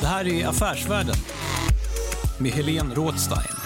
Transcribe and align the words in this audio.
Det 0.00 0.06
här 0.06 0.28
är 0.28 0.48
Affärsvärlden 0.48 1.14
med 2.38 2.52
Helene 2.52 2.94
Rådstein. 2.94 3.56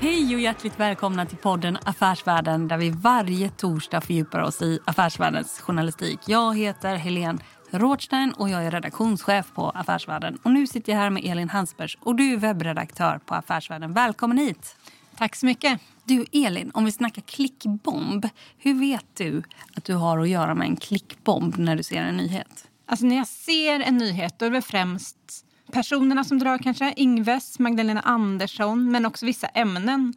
Hej 0.00 0.34
och 0.34 0.40
hjärtligt 0.40 0.80
välkomna 0.80 1.26
till 1.26 1.36
podden 1.36 1.78
Affärsvärlden 1.84 2.68
där 2.68 2.76
vi 2.76 2.90
varje 2.90 3.50
torsdag 3.50 4.00
fördjupar 4.00 4.40
oss 4.40 4.62
i 4.62 4.78
affärsvärldens 4.84 5.60
journalistik. 5.60 6.18
Jag 6.26 6.58
heter 6.58 6.96
Helene 6.96 7.38
Rådstein 7.70 8.32
och 8.32 8.48
jag 8.48 8.64
är 8.64 8.70
redaktionschef 8.70 9.52
på 9.54 9.70
Affärsvärlden. 9.70 10.38
Och 10.42 10.50
nu 10.50 10.66
sitter 10.66 10.92
jag 10.92 10.98
här 10.98 11.10
med 11.10 11.24
Elin 11.24 11.48
Hansbergs 11.48 11.98
och 12.00 12.16
du 12.16 12.32
är 12.32 12.36
webbredaktör 12.36 13.20
på 13.26 13.34
Affärsvärlden. 13.34 13.92
Välkommen 13.92 14.38
hit! 14.38 14.76
Tack 15.16 15.36
så 15.36 15.46
mycket. 15.46 15.80
Du 16.04 16.24
Elin, 16.32 16.70
om 16.74 16.84
vi 16.84 16.92
snackar 16.92 17.22
klickbomb. 17.22 18.28
Hur 18.58 18.74
vet 18.74 19.06
du 19.14 19.42
att 19.76 19.84
du 19.84 19.94
har 19.94 20.18
att 20.18 20.28
göra 20.28 20.54
med 20.54 20.68
en 20.68 20.76
klickbomb 20.76 21.58
när 21.58 21.76
du 21.76 21.82
ser 21.82 22.02
en 22.02 22.16
nyhet? 22.16 22.68
Alltså 22.86 23.06
när 23.06 23.16
jag 23.16 23.26
ser 23.26 23.80
en 23.80 23.96
nyhet 23.96 24.38
då 24.38 24.46
är 24.46 24.50
det 24.50 24.62
främst 24.62 25.44
personerna 25.72 26.24
som 26.24 26.38
drar 26.38 26.58
kanske. 26.58 26.94
Ingves, 26.96 27.58
Magdalena 27.58 28.00
Andersson, 28.00 28.90
men 28.90 29.06
också 29.06 29.26
vissa 29.26 29.46
ämnen. 29.46 30.14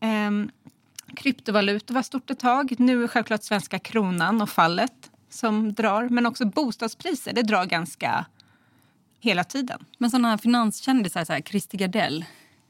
Ehm, 0.00 0.50
kryptovalutor 1.16 1.94
var 1.94 2.02
stort 2.02 2.30
ett 2.30 2.38
tag. 2.38 2.74
Nu 2.78 3.04
är 3.04 3.08
självklart 3.08 3.42
svenska 3.42 3.78
kronan 3.78 4.42
och 4.42 4.50
fallet 4.50 5.10
som 5.30 5.74
drar. 5.74 6.08
Men 6.08 6.26
också 6.26 6.46
bostadspriser, 6.46 7.32
det 7.32 7.42
drar 7.42 7.66
ganska 7.66 8.26
hela 9.20 9.44
tiden. 9.44 9.84
Men 9.98 10.10
sådana 10.10 10.30
här 10.30 10.36
finanskändisar, 10.36 11.24
så 11.24 11.32
här, 11.32 11.40
Christer 11.40 11.78
Gardell. 11.78 12.24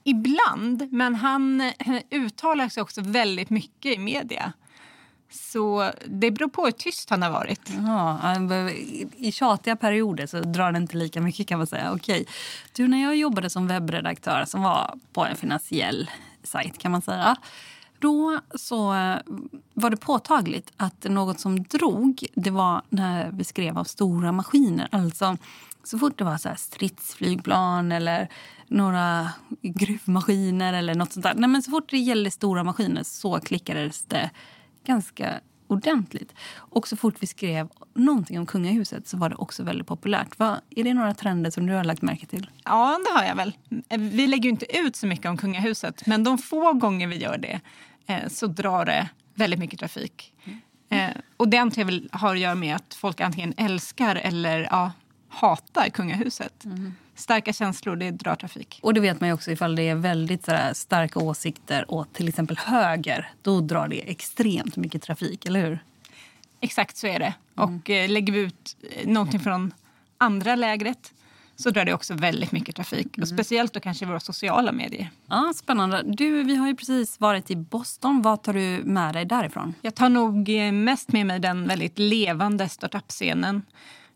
Ibland, 0.04 0.92
men 0.92 1.14
han 1.14 1.60
eh, 1.60 1.72
uttalar 2.10 2.68
sig 2.68 2.82
också 2.82 3.00
väldigt 3.00 3.50
mycket 3.50 3.96
i 3.96 3.98
media. 3.98 4.52
Så 5.30 5.92
det 6.06 6.30
beror 6.30 6.48
på 6.48 6.64
hur 6.64 6.70
tyst 6.70 7.10
han 7.10 7.22
har 7.22 7.30
varit. 7.30 7.72
Ja, 7.86 8.36
I 9.16 9.32
tjatiga 9.32 9.76
perioder 9.76 10.26
så 10.26 10.40
drar 10.40 10.72
det 10.72 10.78
inte 10.78 10.96
lika 10.96 11.20
mycket 11.20 11.46
kan 11.46 11.58
man 11.58 11.66
säga. 11.66 11.92
Okej. 11.92 12.26
Du, 12.72 12.88
när 12.88 13.02
jag 13.02 13.16
jobbade 13.16 13.50
som 13.50 13.66
webbredaktör 13.66 14.44
som 14.46 14.62
var 14.62 14.94
på 15.12 15.24
en 15.24 15.36
finansiell 15.36 16.10
sajt 16.42 16.78
kan 16.78 16.92
man 16.92 17.02
säga. 17.02 17.36
Då 17.98 18.40
så 18.54 18.94
eh, 18.94 19.16
var 19.74 19.90
det 19.90 19.96
påtagligt 19.96 20.72
att 20.76 21.04
något 21.04 21.40
som 21.40 21.62
drog 21.62 22.26
det 22.34 22.50
var 22.50 22.82
när 22.88 23.30
vi 23.30 23.44
skrev 23.44 23.78
av 23.78 23.84
stora 23.84 24.32
maskiner. 24.32 24.88
Alltså 24.92 25.36
så 25.84 25.98
fort 25.98 26.18
det 26.18 26.24
var 26.24 26.38
så 26.38 26.50
stridsflygplan 26.56 27.92
eller 27.92 28.28
några 28.66 29.30
gruvmaskiner 29.62 30.72
eller 30.72 30.94
något 30.94 31.12
sånt 31.12 31.24
där. 31.24 31.34
Nej, 31.34 31.48
men 31.48 31.62
så 31.62 31.70
fort 31.70 31.90
det 31.90 31.98
gällde 31.98 32.30
stora 32.30 32.64
maskiner 32.64 33.02
så 33.02 33.40
klickades 33.40 34.02
det 34.02 34.30
ganska 34.88 35.40
ordentligt. 35.66 36.34
Och 36.54 36.88
så 36.88 36.96
fort 36.96 37.14
vi 37.20 37.26
skrev 37.26 37.68
någonting 37.94 38.38
om 38.38 38.46
kungahuset 38.46 39.08
så 39.08 39.16
var 39.16 39.28
det 39.28 39.36
också 39.36 39.62
väldigt 39.62 39.86
populärt. 39.86 40.38
Va, 40.38 40.60
är 40.70 40.84
det 40.84 40.94
några 40.94 41.14
trender 41.14 41.50
som 41.50 41.66
du 41.66 41.74
har 41.74 41.84
lagt 41.84 42.02
märke 42.02 42.26
till? 42.26 42.50
Ja, 42.64 42.98
det 43.04 43.18
har 43.18 43.26
jag 43.26 43.36
väl. 43.36 43.56
Vi 43.98 44.26
lägger 44.26 44.44
ju 44.44 44.50
inte 44.50 44.78
ut 44.78 44.96
så 44.96 45.06
mycket 45.06 45.26
om 45.26 45.36
kungahuset 45.36 46.06
men 46.06 46.24
de 46.24 46.38
få 46.38 46.72
gånger 46.72 47.06
vi 47.06 47.16
gör 47.16 47.38
det 47.38 47.60
eh, 48.06 48.28
så 48.28 48.46
drar 48.46 48.84
det 48.84 49.08
väldigt 49.34 49.60
mycket 49.60 49.78
trafik. 49.80 50.34
Mm. 50.90 51.12
och 51.36 51.48
det 51.48 51.56
antar 51.56 51.82
jag 51.82 52.02
har 52.12 52.34
att 52.34 52.40
göra 52.40 52.54
med 52.54 52.76
att 52.76 52.94
folk 52.94 53.20
antingen 53.20 53.54
älskar 53.56 54.16
eller 54.16 54.68
ja, 54.70 54.92
hatar 55.28 55.88
kungahuset. 55.88 56.64
Mm. 56.64 56.94
Starka 57.14 57.52
känslor, 57.52 57.96
det 57.96 58.10
drar 58.10 58.34
trafik. 58.34 58.80
Och 58.82 58.94
det 58.94 59.00
vet 59.00 59.20
man 59.20 59.32
också 59.32 59.50
ifall 59.50 59.76
det 59.76 59.82
är 59.82 59.94
väldigt 59.94 60.44
sådär, 60.44 60.72
starka 60.74 61.18
åsikter 61.18 61.84
åt 61.88 62.14
till 62.14 62.28
exempel 62.28 62.58
höger. 62.58 63.32
Då 63.42 63.60
drar 63.60 63.88
det 63.88 64.10
extremt 64.10 64.76
mycket 64.76 65.02
trafik, 65.02 65.46
eller 65.46 65.60
hur? 65.60 65.78
Exakt 66.60 66.96
så 66.96 67.06
är 67.06 67.18
det. 67.18 67.34
Mm. 67.56 67.76
Och 67.76 67.90
eh, 67.90 68.10
lägger 68.10 68.32
vi 68.32 68.38
ut 68.38 68.76
eh, 68.90 69.08
någonting 69.08 69.40
från 69.40 69.74
andra 70.18 70.54
lägret 70.54 71.12
så 71.56 71.70
drar 71.70 71.84
det 71.84 71.94
också 71.94 72.14
väldigt 72.14 72.52
mycket 72.52 72.76
trafik. 72.76 73.16
Mm. 73.16 73.22
Och 73.22 73.28
speciellt 73.28 73.72
då 73.72 73.80
kanske 73.80 74.04
i 74.04 74.08
våra 74.08 74.20
sociala 74.20 74.72
medier. 74.72 75.10
Ja, 75.26 75.52
Spännande. 75.56 76.02
Du, 76.06 76.42
vi 76.42 76.56
har 76.56 76.68
ju 76.68 76.76
precis 76.76 77.20
varit 77.20 77.50
i 77.50 77.56
Boston. 77.56 78.22
Vad 78.22 78.42
tar 78.42 78.52
du 78.52 78.82
med 78.84 79.14
dig 79.14 79.24
därifrån? 79.24 79.74
Jag 79.82 79.94
tar 79.94 80.08
nog 80.08 80.48
eh, 80.48 80.72
mest 80.72 81.12
med 81.12 81.26
mig 81.26 81.40
den 81.40 81.68
väldigt 81.68 81.98
levande 81.98 82.68
startup-scenen. 82.68 83.62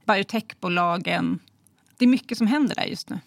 Biotechbolagen, 0.06 1.38
det 1.98 2.04
är 2.04 2.08
mycket 2.08 2.38
som 2.38 2.46
händer 2.46 2.74
där 2.74 2.84
just 2.84 3.10
nu. 3.10 3.18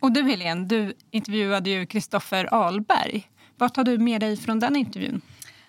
Och 0.00 0.12
du 0.12 0.22
Helene, 0.22 0.64
du 0.64 0.94
intervjuade 1.10 1.70
ju 1.70 1.86
Kristoffer 1.86 2.54
Ahlberg. 2.54 3.28
Vad 3.56 3.74
tar 3.74 3.84
du 3.84 3.98
med 3.98 4.20
dig 4.20 4.36
från 4.36 4.58
den 4.58 4.76
intervjun? 4.76 5.20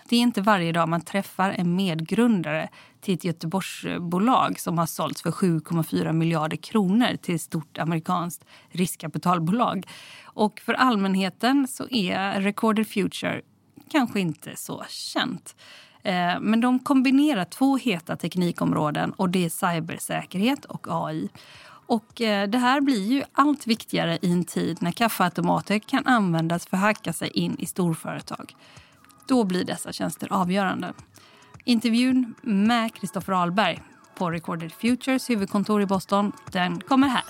Det 0.10 0.16
är 0.16 0.20
inte 0.20 0.42
varje 0.42 0.72
dag 0.72 0.90
man 0.90 1.02
träffar 1.02 1.50
en 1.52 1.76
medgrundare 1.76 2.70
till 3.02 3.14
ett 3.14 3.24
Göteborgsbolag 3.24 4.60
som 4.60 4.78
har 4.78 4.86
sålts 4.86 5.22
för 5.22 5.32
7,4 5.32 6.14
miljarder 6.14 6.58
kronor 6.58 7.16
till 7.22 7.36
ett 7.36 7.42
stort 7.42 7.78
amerikanskt 7.78 8.46
riskkapitalbolag. 8.70 9.88
Och 10.24 10.60
för 10.60 10.74
allmänheten 10.74 11.68
så 11.68 11.88
är 11.90 12.42
Recorded 12.42 12.88
Future 12.88 13.42
kanske 13.90 14.20
inte 14.20 14.56
så 14.56 14.84
känt. 14.90 15.56
Eh, 16.04 16.40
men 16.40 16.62
de 16.62 16.80
kombinerar 16.80 17.46
två 17.46 17.78
heta 17.78 18.16
teknikområden 18.16 19.12
och 19.12 19.30
det 19.30 19.46
är 19.46 19.50
cybersäkerhet 19.50 20.66
och 20.66 20.88
AI. 20.90 21.30
Och 21.86 22.22
eh, 22.22 22.50
det 22.50 22.58
här 22.58 22.82
blir 22.82 23.12
ju 23.12 23.24
allt 23.34 23.68
viktigare 23.68 24.18
i 24.22 24.32
en 24.32 24.46
tid 24.46 24.82
när 24.82 24.92
kaffeautomater 24.92 25.80
kan 25.80 26.08
användas 26.08 26.66
för 26.66 26.78
att 26.78 26.84
hacka 26.84 27.14
sig 27.14 27.28
in 27.28 27.56
i 27.60 27.66
storföretag. 27.66 28.56
Då 29.28 29.44
blir 29.44 29.64
dessa 29.64 29.92
tjänster 29.92 30.34
avgörande. 30.34 30.94
Intervjun 31.64 32.36
med 32.42 32.94
Kristoffer 32.94 33.34
Ahlberg 33.34 33.82
på 34.16 34.32
Recorded 34.32 34.72
Futures 34.72 35.30
huvudkontor 35.30 35.82
i 35.82 35.86
Boston, 35.86 36.32
den 36.52 36.82
kommer 36.82 37.08
här. 37.08 37.24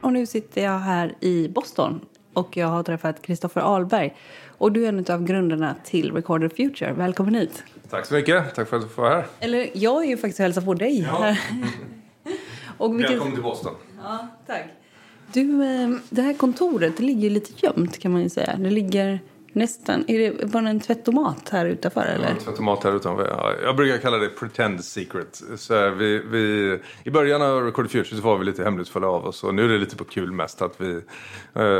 Och 0.00 0.12
nu 0.12 0.26
sitter 0.26 0.64
jag 0.64 0.78
här 0.78 1.14
i 1.24 1.48
Boston 1.48 2.00
och 2.36 2.56
jag 2.56 2.66
har 2.66 2.82
träffat 2.82 3.22
Kristoffer 3.22 3.60
Ahlberg. 3.60 4.14
Och 4.58 4.72
du 4.72 4.84
är 4.84 4.88
en 4.88 5.04
av 5.08 5.24
grundarna 5.24 5.74
till 5.84 6.12
Recorded 6.12 6.52
Future. 6.52 6.92
Välkommen 6.92 7.34
hit. 7.34 7.64
Tack 7.90 8.06
så 8.06 8.14
mycket. 8.14 8.54
Tack 8.54 8.68
för 8.68 8.76
att 8.76 8.82
du 8.82 8.88
får 8.88 9.02
vara 9.02 9.14
här. 9.14 9.26
Eller 9.40 9.70
jag 9.72 10.04
är 10.04 10.08
ju 10.08 10.16
faktiskt 10.16 10.38
och 10.38 10.42
hälsar 10.42 10.62
på 10.62 10.74
dig. 10.74 11.00
Ja. 11.00 11.36
och 12.78 12.94
vilket... 12.94 13.10
Välkommen 13.10 13.34
till 13.34 13.42
Boston. 13.42 13.74
Ja, 14.02 14.28
tack. 14.46 14.64
Du, 15.32 15.64
eh, 15.64 15.90
det 16.10 16.22
här 16.22 16.34
kontoret 16.34 16.96
det 16.96 17.02
ligger 17.02 17.30
lite 17.30 17.66
gömt 17.66 17.98
kan 17.98 18.12
man 18.12 18.22
ju 18.22 18.28
säga. 18.28 18.56
Det 18.56 18.70
ligger 18.70 19.20
Nästan. 19.56 20.04
Är 20.08 20.18
det 20.18 20.46
bara 20.46 20.68
en 20.68 20.80
tvättomat 20.80 21.48
här 21.48 21.66
utanför? 21.66 22.00
Eller? 22.00 22.24
Ja, 22.24 22.30
en 22.30 22.38
tvättomat 22.38 22.84
här 22.84 22.96
utanför. 22.96 23.58
Jag 23.62 23.76
brukar 23.76 23.98
kalla 23.98 24.16
det 24.16 24.28
pretend 24.28 24.84
secret. 24.84 25.42
Så 25.56 25.90
vi, 25.90 26.22
vi, 26.30 26.78
I 27.04 27.10
början 27.10 27.42
av 27.42 27.64
Record 27.64 27.90
Future 27.90 28.16
så 28.16 28.22
var 28.22 28.38
vi 28.38 28.44
lite 28.44 28.64
hemlighetsfulla 28.64 29.08
av 29.08 29.26
oss. 29.26 29.44
Och 29.44 29.54
nu 29.54 29.64
är 29.64 29.68
det 29.68 29.78
lite 29.78 29.96
på 29.96 30.04
kul 30.04 30.32
mest 30.32 30.62
att 30.62 30.80
vi 30.80 30.94
uh, 30.94 31.02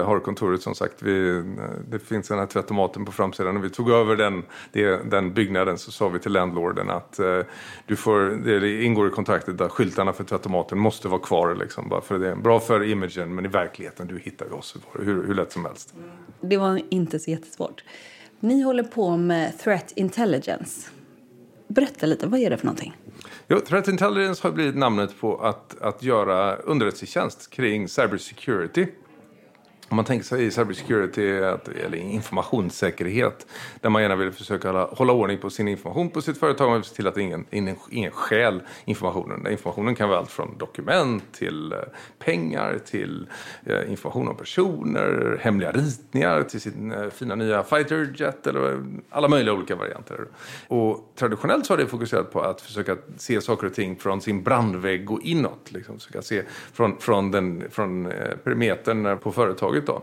har 0.04 0.20
kontoret 0.20 0.62
som 0.62 0.74
sagt. 0.74 1.02
Vi, 1.02 1.42
det 1.88 1.98
finns 1.98 2.28
den 2.28 2.38
här 2.38 2.46
tvättomaten 2.46 3.04
på 3.04 3.12
framsidan. 3.12 3.54
När 3.54 3.62
vi 3.62 3.70
tog 3.70 3.90
över 3.90 4.16
den, 4.16 4.42
det, 4.72 5.10
den 5.10 5.34
byggnaden 5.34 5.78
så 5.78 5.92
sa 5.92 6.08
vi 6.08 6.18
till 6.18 6.32
landlorden 6.32 6.90
att 6.90 7.20
uh, 7.20 7.44
du 7.86 7.96
får, 7.96 8.20
det 8.44 8.82
ingår 8.82 9.08
i 9.08 9.10
kontraktet 9.10 9.60
att 9.60 9.72
skyltarna 9.72 10.12
för 10.12 10.24
tvättomaten 10.24 10.78
måste 10.78 11.08
vara 11.08 11.20
kvar. 11.20 11.54
Liksom, 11.54 11.88
bara 11.88 12.00
för 12.00 12.18
det 12.18 12.28
är 12.28 12.36
bra 12.36 12.60
för 12.60 12.84
imagen 12.84 13.34
men 13.34 13.44
i 13.44 13.48
verkligheten 13.48 14.06
du 14.06 14.18
hittar 14.18 14.54
oss 14.54 14.76
hur, 14.92 15.26
hur 15.26 15.34
lätt 15.34 15.52
som 15.52 15.64
helst. 15.64 15.94
Det 16.40 16.56
var 16.56 16.80
inte 16.90 17.18
så 17.18 17.30
jättesvårt 17.30 17.65
bort. 17.66 17.84
Ni 18.40 18.62
håller 18.62 18.82
på 18.82 19.16
med 19.16 19.58
threat 19.58 19.92
intelligence. 19.96 20.90
Berätta 21.68 22.06
lite, 22.06 22.26
vad 22.26 22.40
är 22.40 22.50
det 22.50 22.56
för 22.56 22.66
någonting? 22.66 22.96
Jo, 23.48 23.60
Threat 23.60 23.88
Intelligence 23.88 24.46
har 24.46 24.52
blivit 24.52 24.76
namnet 24.76 25.20
på 25.20 25.36
att, 25.36 25.80
att 25.80 26.02
göra 26.02 26.56
underrättelsetjänst 26.56 27.50
kring 27.50 27.88
cybersecurity. 27.88 28.86
Om 29.88 29.96
man 29.96 30.04
tänker 30.04 30.24
sig 30.24 30.50
cybersecurity 30.50 31.28
eller 31.84 31.94
informationssäkerhet 31.94 33.46
där 33.80 33.90
man 33.90 34.02
gärna 34.02 34.16
vill 34.16 34.32
försöka 34.32 34.72
hålla 34.72 35.12
ordning 35.12 35.38
på 35.38 35.50
sin 35.50 35.68
information 35.68 36.10
på 36.10 36.22
sitt 36.22 36.38
företag 36.38 36.78
och 36.78 36.86
se 36.86 36.94
till 36.94 37.06
att 37.06 37.16
ingen, 37.16 37.44
ingen, 37.50 37.76
ingen 37.90 38.10
stjäl 38.10 38.62
informationen. 38.84 39.46
Informationen 39.46 39.94
kan 39.94 40.08
vara 40.08 40.18
allt 40.18 40.30
från 40.30 40.58
dokument 40.58 41.24
till 41.32 41.72
eh, 41.72 41.78
pengar 42.18 42.78
till 42.78 43.28
eh, 43.64 43.90
information 43.90 44.28
om 44.28 44.36
personer, 44.36 45.38
hemliga 45.40 45.72
ritningar 45.72 46.42
till 46.42 46.60
sin 46.60 46.92
eh, 46.92 47.10
fina 47.10 47.34
nya 47.34 47.62
fighterjet 47.62 48.46
eller 48.46 48.84
alla 49.10 49.28
möjliga 49.28 49.54
olika 49.54 49.76
varianter. 49.76 50.26
Och 50.68 51.12
traditionellt 51.18 51.66
så 51.66 51.72
har 51.72 51.78
det 51.78 51.86
fokuserat 51.86 52.32
på 52.32 52.40
att 52.40 52.60
försöka 52.60 52.96
se 53.16 53.40
saker 53.40 53.66
och 53.66 53.74
ting 53.74 53.96
från 53.96 54.20
sin 54.20 54.42
brandvägg 54.42 55.10
och 55.10 55.20
inåt. 55.22 55.72
Liksom. 55.72 55.98
Försöka 55.98 56.22
se 56.22 56.42
från, 56.72 56.98
från, 56.98 57.30
den, 57.30 57.64
från 57.70 58.06
eh, 58.06 58.36
perimetern 58.44 59.18
på 59.18 59.32
företaget 59.32 59.75
då. 59.84 60.02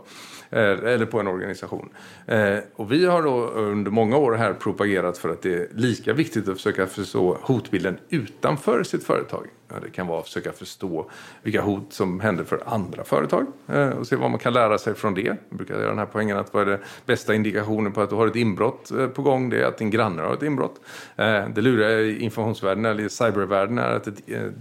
Eh, 0.54 0.94
eller 0.94 1.06
på 1.06 1.20
en 1.20 1.28
organisation. 1.28 1.90
Eh, 2.26 2.58
och 2.76 2.92
vi 2.92 3.06
har 3.06 3.24
då 3.24 3.48
under 3.48 3.92
många 3.92 4.18
år 4.18 4.34
här 4.34 4.54
propagerat 4.54 5.18
för 5.18 5.30
att 5.30 5.42
det 5.42 5.54
är 5.54 5.68
lika 5.76 6.14
viktigt 6.14 6.48
att 6.48 6.56
försöka 6.56 6.88
förstå 6.88 7.38
hotbilden 7.42 7.98
utanför 8.10 8.84
sitt 8.84 9.04
företag. 9.04 9.48
Det 9.82 9.90
kan 9.90 10.08
vara 10.08 10.20
att 10.20 10.26
försöka 10.26 10.52
förstå 10.52 11.10
vilka 11.44 11.62
hot 11.62 11.94
som 11.94 12.20
händer 12.20 12.44
för 12.44 12.64
andra 12.66 13.04
företag 13.04 13.46
eh, 13.68 13.90
och 13.90 14.08
se 14.08 14.16
vad 14.16 14.30
man 14.30 14.40
kan 14.40 14.54
lära 14.54 14.78
sig 14.78 14.94
från 14.94 15.14
det. 15.14 15.22
Jag 15.22 15.38
brukar 15.50 15.76
göra 15.76 15.90
den 15.90 15.98
här 15.98 16.06
poängen 16.06 16.38
att 16.38 16.54
vad 16.54 16.68
är 16.68 16.72
det 16.72 16.80
bästa 17.06 17.36
indikationen 17.36 17.92
på 17.92 18.02
att 18.02 18.10
du 18.10 18.16
har 18.16 18.28
ett 18.28 18.36
inbrott 18.36 18.92
på 19.14 19.22
gång? 19.22 19.50
Det 19.50 19.62
är 19.62 19.66
att 19.66 19.78
din 19.78 19.90
granne 19.90 20.22
har 20.22 20.34
ett 20.34 20.44
inbrott. 20.44 20.82
Det 21.16 21.62
luriga 21.62 22.00
i 22.00 22.20
informationsvärlden 22.20 22.86
eller 22.86 23.04
i 23.04 23.10
cybervärlden 23.10 23.78
är 23.78 23.96
att 23.96 24.08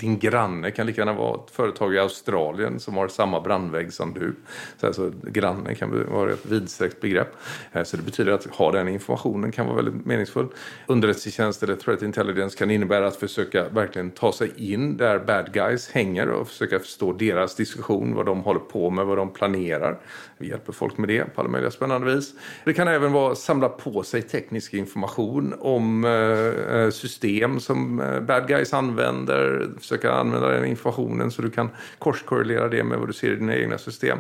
din 0.01 0.19
granne 0.19 0.71
kan 0.71 0.87
lika 0.87 1.01
gärna 1.01 1.13
vara 1.13 1.35
ett 1.35 1.51
företag 1.51 1.95
i 1.95 1.99
Australien 1.99 2.81
som 2.81 2.97
har 2.97 3.09
samma 3.09 3.41
brandvägg 3.41 3.93
som 3.93 4.15
du. 4.15 4.35
Så 4.77 4.87
alltså, 4.87 5.13
granne 5.23 5.75
kan 5.83 6.13
vara 6.13 6.33
ett 6.33 6.47
vidsträckt 6.47 7.01
begrepp. 7.01 7.37
Eh, 7.73 7.83
så 7.83 7.97
det 7.97 8.03
betyder 8.03 8.33
att 8.33 8.47
ha 8.47 8.73
den 8.73 8.89
informationen 8.89 9.53
kan 9.53 9.67
vara 9.67 9.77
väldigt 9.77 10.07
meningsfull. 10.07 10.47
Underrättelsetjänst 10.87 11.63
eller 11.63 11.77
threat 11.77 12.03
intelligence 12.03 12.59
kan 12.59 12.71
innebära 12.71 13.07
att 13.07 13.17
försöka 13.17 13.69
verkligen 13.69 14.11
ta 14.11 14.33
sig 14.33 14.53
in 14.57 14.97
där 14.97 15.19
bad 15.19 15.53
guys 15.53 15.91
hänger 15.91 16.29
och 16.29 16.49
försöka 16.49 16.79
förstå 16.79 17.13
deras 17.13 17.55
diskussion, 17.55 18.15
vad 18.15 18.27
de 18.27 18.41
håller 18.41 18.61
på 18.61 18.91
med, 18.91 19.07
vad 19.07 19.19
de 19.19 19.33
planerar. 19.33 19.99
Vi 20.39 20.49
hjälper 20.49 20.73
folk 20.73 20.99
med 20.99 21.09
det 21.09 21.35
på 21.35 21.41
alla 21.41 21.51
möjliga 21.51 21.71
spännande 21.71 22.15
vis. 22.15 22.35
Det 22.65 22.73
kan 22.73 22.89
även 22.89 23.13
vara 23.13 23.33
att 23.33 23.39
samla 23.39 23.69
på 23.69 24.03
sig 24.03 24.23
teknisk 24.23 24.75
information 24.75 25.55
om 25.61 26.05
eh, 26.05 26.77
eh, 26.77 26.91
system 26.91 27.61
som 27.61 27.97
bad 28.27 28.49
guys 28.49 28.75
använder. 28.75 29.69
Försöka 29.81 30.13
använda 30.13 30.49
den 30.49 30.65
informationen 30.65 31.31
så 31.31 31.43
du 31.43 31.51
kan 31.51 31.69
korskorrelera 31.99 32.69
det 32.69 32.85
med 32.85 32.99
vad 32.99 33.09
du 33.09 33.13
ser 33.13 33.33
i 33.33 33.37
dina 33.37 33.57
egna 33.57 33.79
system. 33.79 34.19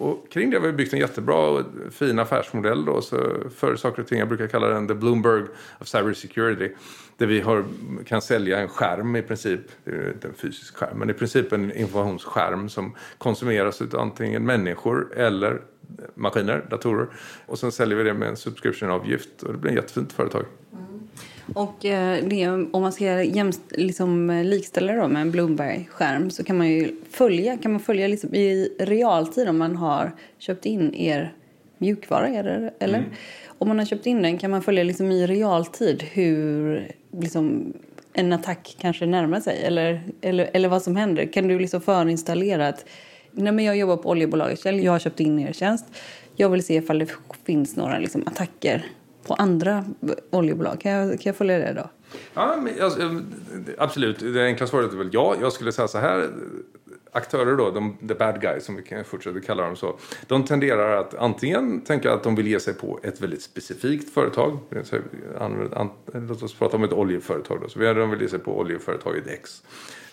Och 0.00 0.26
kring 0.32 0.50
det 0.50 0.58
har 0.58 0.66
vi 0.66 0.72
byggt 0.72 0.92
en 0.92 0.99
jättebra 1.00 1.48
och 1.48 1.62
fin 1.90 2.18
affärsmodell 2.18 2.84
då, 2.84 3.00
så 3.02 3.16
för 3.56 3.76
saker 3.76 4.02
och 4.02 4.08
ting. 4.08 4.18
Jag 4.18 4.28
brukar 4.28 4.46
kalla 4.46 4.68
den 4.68 4.88
the 4.88 4.94
Bloomberg 4.94 5.42
of 5.78 5.86
cybersecurity. 5.86 6.74
Där 7.16 7.26
vi 7.26 7.40
har, 7.40 7.64
kan 8.06 8.22
sälja 8.22 8.58
en 8.58 8.68
skärm 8.68 9.16
i 9.16 9.22
princip, 9.22 9.60
det 9.84 9.90
är 9.90 10.12
inte 10.12 10.28
en 10.28 10.34
fysisk 10.34 10.76
skärm, 10.76 10.98
men 10.98 11.10
i 11.10 11.12
princip 11.12 11.52
en 11.52 11.72
informationsskärm 11.72 12.68
som 12.68 12.94
konsumeras 13.18 13.80
av 13.80 14.00
antingen 14.00 14.44
människor 14.44 15.12
eller 15.16 15.60
maskiner, 16.14 16.66
datorer. 16.70 17.06
Och 17.46 17.58
sen 17.58 17.72
säljer 17.72 17.98
vi 17.98 18.04
det 18.04 18.14
med 18.14 18.28
en 18.28 18.36
subscription-avgift 18.36 19.42
och 19.42 19.52
det 19.52 19.58
blir 19.58 19.70
ett 19.70 19.76
jättefint 19.76 20.12
företag. 20.12 20.44
Och 21.54 21.84
eh, 21.84 22.24
det, 22.24 22.48
om 22.48 22.82
man 22.82 22.92
ska 22.92 23.22
jämst, 23.22 23.60
liksom, 23.70 24.30
eh, 24.30 24.44
likställa 24.44 24.92
det 24.92 25.08
med 25.08 25.22
en 25.22 25.30
Bloomberg-skärm 25.30 26.30
så 26.30 26.44
kan 26.44 26.58
man 26.58 26.68
ju 26.68 26.96
följa, 27.10 27.56
kan 27.56 27.72
man 27.72 27.80
följa 27.80 28.08
liksom 28.08 28.34
i 28.34 28.76
realtid 28.78 29.48
om 29.48 29.58
man 29.58 29.76
har 29.76 30.12
köpt 30.38 30.66
in 30.66 30.94
er 30.94 31.32
mjukvara, 31.78 32.28
eller? 32.28 32.98
Mm. 32.98 33.10
Om 33.58 33.68
man 33.68 33.78
har 33.78 33.86
köpt 33.86 34.06
in 34.06 34.22
den 34.22 34.38
kan 34.38 34.50
man 34.50 34.62
följa 34.62 34.84
liksom 34.84 35.12
i 35.12 35.26
realtid 35.26 36.02
hur 36.02 36.86
liksom, 37.20 37.72
en 38.12 38.32
attack 38.32 38.76
kanske 38.80 39.06
närmar 39.06 39.40
sig 39.40 39.62
eller, 39.64 40.02
eller, 40.20 40.50
eller 40.52 40.68
vad 40.68 40.82
som 40.82 40.96
händer. 40.96 41.32
Kan 41.32 41.48
du 41.48 41.58
liksom 41.58 41.80
förinstallera 41.80 42.68
att 42.68 42.84
Nej, 43.32 43.52
men 43.52 43.64
jag 43.64 43.76
jobbar 43.76 43.96
på 43.96 44.08
oljebolaget 44.08 44.64
jag 44.64 44.92
har 44.92 44.98
köpt 44.98 45.20
in 45.20 45.38
er 45.38 45.52
tjänst. 45.52 45.84
Jag 46.36 46.48
vill 46.48 46.64
se 46.64 46.74
ifall 46.74 46.98
det 46.98 47.06
finns 47.44 47.76
några 47.76 47.98
liksom, 47.98 48.22
attacker 48.26 48.86
på 49.26 49.34
andra 49.34 49.84
oljebolag. 50.30 50.80
Kan 50.80 50.92
jag, 50.92 51.08
kan 51.08 51.30
jag 51.30 51.36
följa 51.36 51.58
det 51.58 51.72
då? 51.72 51.90
Ja, 52.34 52.56
men, 52.56 52.82
alltså, 52.82 53.22
absolut. 53.78 54.18
Det 54.18 54.44
enkla 54.44 54.66
svaret 54.66 54.92
är 54.92 54.96
väl 54.96 55.10
ja. 55.12 55.36
Jag 55.40 55.52
skulle 55.52 55.72
säga 55.72 55.88
så 55.88 55.98
här. 55.98 56.28
Aktörer 57.12 57.56
då, 57.56 57.70
de, 57.70 57.96
the 58.08 58.14
bad 58.14 58.40
guys 58.40 58.64
som 58.64 58.76
vi 58.76 58.82
kan 58.82 59.04
fortsätta 59.04 59.40
kalla 59.40 59.62
dem 59.62 59.76
så. 59.76 59.98
De 60.26 60.44
tenderar 60.44 60.96
att 60.96 61.14
antingen 61.14 61.80
tänka 61.80 62.12
att 62.12 62.22
de 62.22 62.34
vill 62.34 62.46
ge 62.46 62.60
sig 62.60 62.74
på 62.74 63.00
ett 63.02 63.20
väldigt 63.20 63.42
specifikt 63.42 64.14
företag. 64.14 64.58
Låt 66.12 66.42
oss 66.42 66.54
prata 66.54 66.76
om 66.76 66.84
ett 66.84 66.92
oljeföretag 66.92 67.58
då. 67.62 67.68
Så 67.68 67.78
de 67.78 68.10
vill 68.10 68.22
ge 68.22 68.28
sig 68.28 68.38
på 68.38 68.58
oljeföretaget 68.58 69.26
X. 69.26 69.62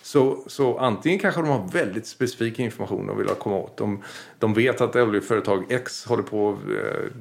Så, 0.08 0.38
så 0.46 0.78
antingen 0.78 1.18
kanske 1.18 1.40
de 1.40 1.48
har 1.48 1.68
väldigt 1.72 2.06
specifik 2.06 2.58
information 2.58 3.06
de 3.06 3.18
vill 3.18 3.28
ha 3.28 3.34
komma 3.34 3.56
åt. 3.56 3.76
De, 3.76 4.02
de 4.38 4.54
vet 4.54 4.80
att 4.80 4.96
oljeföretag 4.96 5.64
X 5.68 6.04
håller 6.04 6.22
på 6.22 6.46
och 6.46 6.58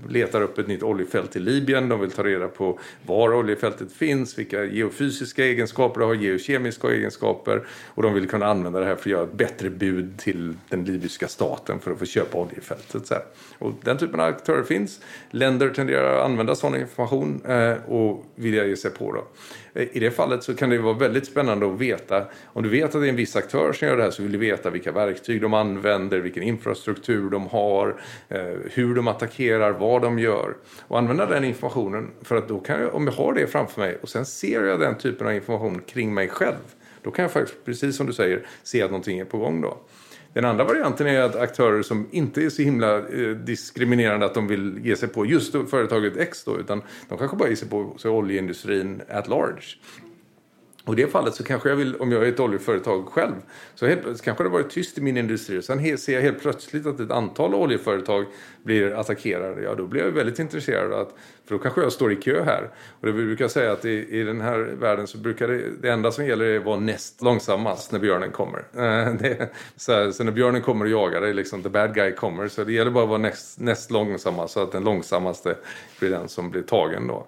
letar 0.09 0.41
upp 0.41 0.57
ett 0.57 0.67
nytt 0.67 0.83
oljefält 0.83 1.35
i 1.35 1.39
Libyen. 1.39 1.89
De 1.89 1.99
vill 1.99 2.11
ta 2.11 2.23
reda 2.23 2.47
på 2.47 2.79
var 3.05 3.33
oljefältet 3.33 3.91
finns, 3.91 4.37
vilka 4.39 4.65
geofysiska 4.65 5.45
egenskaper 5.45 5.99
det 5.99 6.05
har, 6.05 6.13
geokemiska 6.13 6.87
egenskaper. 6.87 7.67
Och 7.87 8.03
de 8.03 8.13
vill 8.13 8.29
kunna 8.29 8.45
använda 8.45 8.79
det 8.79 8.85
här 8.85 8.95
för 8.95 9.01
att 9.01 9.11
göra 9.11 9.23
ett 9.23 9.33
bättre 9.33 9.69
bud 9.69 10.17
till 10.17 10.53
den 10.69 10.85
libyska 10.85 11.27
staten 11.27 11.79
för 11.79 11.91
att 11.91 11.99
få 11.99 12.05
köpa 12.05 12.37
oljefältet. 12.37 13.07
Så 13.07 13.13
här. 13.13 13.23
Och 13.59 13.73
den 13.83 13.97
typen 13.97 14.19
av 14.19 14.25
aktörer 14.25 14.63
finns. 14.63 14.99
Länder 15.31 15.69
tenderar 15.69 16.17
att 16.17 16.25
använda 16.25 16.55
sån 16.55 16.75
information 16.75 17.41
eh, 17.45 17.73
och 17.87 18.25
vilja 18.35 18.65
ge 18.65 18.75
sig 18.75 18.91
på. 18.91 19.11
Då. 19.11 19.23
Eh, 19.77 19.87
I 19.91 19.99
det 19.99 20.11
fallet 20.11 20.43
så 20.43 20.55
kan 20.55 20.69
det 20.69 20.77
vara 20.77 20.93
väldigt 20.93 21.25
spännande 21.25 21.65
att 21.65 21.79
veta. 21.79 22.25
Om 22.45 22.63
du 22.63 22.69
vet 22.69 22.95
att 22.95 23.01
det 23.01 23.07
är 23.07 23.09
en 23.09 23.15
viss 23.15 23.35
aktör 23.35 23.73
som 23.73 23.87
gör 23.87 23.97
det 23.97 24.03
här 24.03 24.11
så 24.11 24.23
vill 24.23 24.31
du 24.31 24.37
veta 24.37 24.69
vilka 24.69 24.91
verktyg 24.91 25.41
de 25.41 25.53
använder, 25.53 26.19
vilken 26.19 26.43
infrastruktur 26.43 27.29
de 27.29 27.47
har, 27.47 28.01
eh, 28.29 28.41
hur 28.71 28.95
de 28.95 29.07
attackerar, 29.07 29.71
vad 29.71 30.01
de 30.01 30.19
gör. 30.19 30.55
Och 30.87 30.97
använda 30.97 31.25
den 31.25 31.43
informationen 31.43 32.11
för 32.21 32.35
att 32.35 32.47
då 32.47 32.59
kan 32.59 32.81
jag, 32.81 32.95
om 32.95 33.07
jag 33.07 33.13
har 33.13 33.33
det 33.33 33.47
framför 33.47 33.81
mig 33.81 33.97
och 34.01 34.09
sen 34.09 34.25
ser 34.25 34.63
jag 34.63 34.79
den 34.79 34.97
typen 34.97 35.27
av 35.27 35.33
information 35.33 35.81
kring 35.87 36.13
mig 36.13 36.29
själv. 36.29 36.55
Då 37.01 37.11
kan 37.11 37.23
jag 37.23 37.31
faktiskt, 37.31 37.65
precis 37.65 37.97
som 37.97 38.07
du 38.07 38.13
säger, 38.13 38.45
se 38.63 38.81
att 38.81 38.91
någonting 38.91 39.19
är 39.19 39.25
på 39.25 39.37
gång 39.37 39.61
då. 39.61 39.77
Den 40.37 40.45
andra 40.45 40.63
varianten 40.63 41.07
är 41.07 41.19
att 41.19 41.35
aktörer 41.35 41.81
som 41.81 42.07
inte 42.11 42.43
är 42.43 42.49
så 42.49 42.61
himla 42.61 42.97
eh, 42.97 43.29
diskriminerande 43.29 44.25
att 44.25 44.33
de 44.33 44.47
vill 44.47 44.79
ge 44.83 44.95
sig 44.95 45.09
på 45.09 45.25
just 45.25 45.51
företaget 45.51 46.17
X 46.17 46.43
då, 46.43 46.59
utan 46.59 46.81
de 47.09 47.17
kanske 47.17 47.37
bara 47.37 47.49
ger 47.49 47.55
sig 47.55 47.69
på 47.69 47.93
så 47.97 48.11
oljeindustrin 48.11 49.01
at 49.09 49.27
large. 49.27 49.63
Och 50.87 50.99
i 50.99 51.01
det 51.01 51.07
fallet 51.07 51.35
så 51.35 51.43
kanske 51.43 51.69
jag 51.69 51.75
vill, 51.75 51.95
om 51.95 52.11
jag 52.11 52.23
är 52.23 52.27
ett 52.27 52.39
oljeföretag 52.39 53.05
själv, 53.05 53.33
så 53.75 53.87
helt, 53.87 54.21
kanske 54.21 54.43
det 54.43 54.49
varit 54.49 54.69
tyst 54.69 54.97
i 54.97 55.01
min 55.01 55.17
industri. 55.17 55.61
Sen 55.61 55.97
ser 55.97 56.13
jag 56.13 56.21
helt 56.21 56.41
plötsligt 56.41 56.85
att 56.85 56.99
ett 56.99 57.11
antal 57.11 57.55
oljeföretag 57.55 58.25
blir 58.63 58.99
attackerade. 58.99 59.61
Ja, 59.61 59.75
då 59.75 59.85
blir 59.85 60.03
jag 60.03 60.11
väldigt 60.11 60.39
intresserad. 60.39 60.93
Att, 60.93 61.15
för 61.45 61.55
då 61.55 61.59
kanske 61.59 61.81
jag 61.81 61.91
står 61.91 62.11
i 62.11 62.15
kö 62.15 62.43
här. 62.43 62.69
Och 62.99 63.05
det 63.05 63.11
vi 63.11 63.25
brukar 63.25 63.47
säga 63.47 63.71
att 63.71 63.85
i, 63.85 64.19
i 64.19 64.23
den 64.23 64.41
här 64.41 64.57
världen 64.57 65.07
så 65.07 65.17
brukar 65.17 65.47
det, 65.47 65.63
det 65.81 65.89
enda 65.89 66.11
som 66.11 66.25
gäller 66.25 66.45
är 66.45 66.59
att 66.59 66.65
vara 66.65 66.79
näst 66.79 67.21
långsammast 67.21 67.91
när 67.91 67.99
björnen 67.99 68.31
kommer. 68.31 68.59
Eh, 68.59 69.13
det, 69.19 69.49
så, 69.75 69.91
här, 69.91 70.11
så, 70.11 70.23
när 70.23 70.31
björnen 70.31 70.61
kommer 70.61 70.85
och 70.85 70.91
jagar 70.91 71.21
dig, 71.21 71.33
liksom 71.33 71.63
the 71.63 71.69
bad 71.69 71.95
guy 71.95 72.11
kommer. 72.11 72.47
Så 72.47 72.63
det 72.63 72.73
gäller 72.73 72.91
bara 72.91 73.03
att 73.03 73.09
vara 73.09 73.19
näst, 73.19 73.59
näst 73.59 73.91
långsammast 73.91 74.53
så 74.53 74.63
att 74.63 74.71
den 74.71 74.83
långsammaste 74.83 75.55
blir 75.99 76.09
den 76.09 76.27
som 76.29 76.49
blir 76.51 76.61
tagen 76.61 77.07
då. 77.07 77.27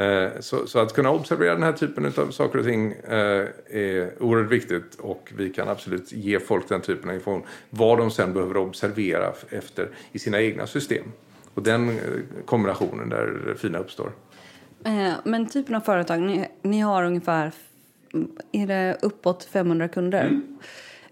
Eh, 0.00 0.40
så, 0.40 0.66
så, 0.66 0.78
att 0.78 0.92
kunna 0.92 1.10
observera 1.10 1.54
den 1.54 1.62
här 1.62 1.72
typen 1.72 2.06
av 2.06 2.30
saker 2.30 2.58
och 2.58 2.64
ting 2.64 2.92
eh, 2.92 3.46
är 3.70 4.22
oerhört 4.22 4.52
viktigt 4.52 4.94
och 4.94 5.32
vi 5.36 5.50
kan 5.50 5.68
absolut 5.68 6.12
ge 6.12 6.40
folk 6.40 6.68
den 6.68 6.80
typen 6.80 7.08
av 7.08 7.14
information. 7.14 7.48
Vad 7.70 7.98
de 7.98 8.10
sen 8.10 8.32
behöver 8.32 8.56
observera 8.56 9.32
efter 9.50 9.88
i 10.12 10.18
sina 10.18 10.40
egna 10.40 10.66
system. 10.66 11.04
Och 11.54 11.62
den 11.62 11.88
eh, 11.88 11.96
kombinationen 12.44 13.08
där 13.08 13.42
det 13.46 13.54
fina 13.54 13.78
uppstår. 13.78 14.12
Men 15.24 15.48
typen 15.48 15.74
av 15.74 15.80
företag, 15.80 16.20
ni, 16.20 16.48
ni 16.62 16.80
har 16.80 17.04
ungefär 17.04 17.52
är 18.52 18.66
det 18.66 18.98
uppåt 19.02 19.44
500 19.44 19.88
kunder. 19.88 20.24
Mm. 20.24 20.58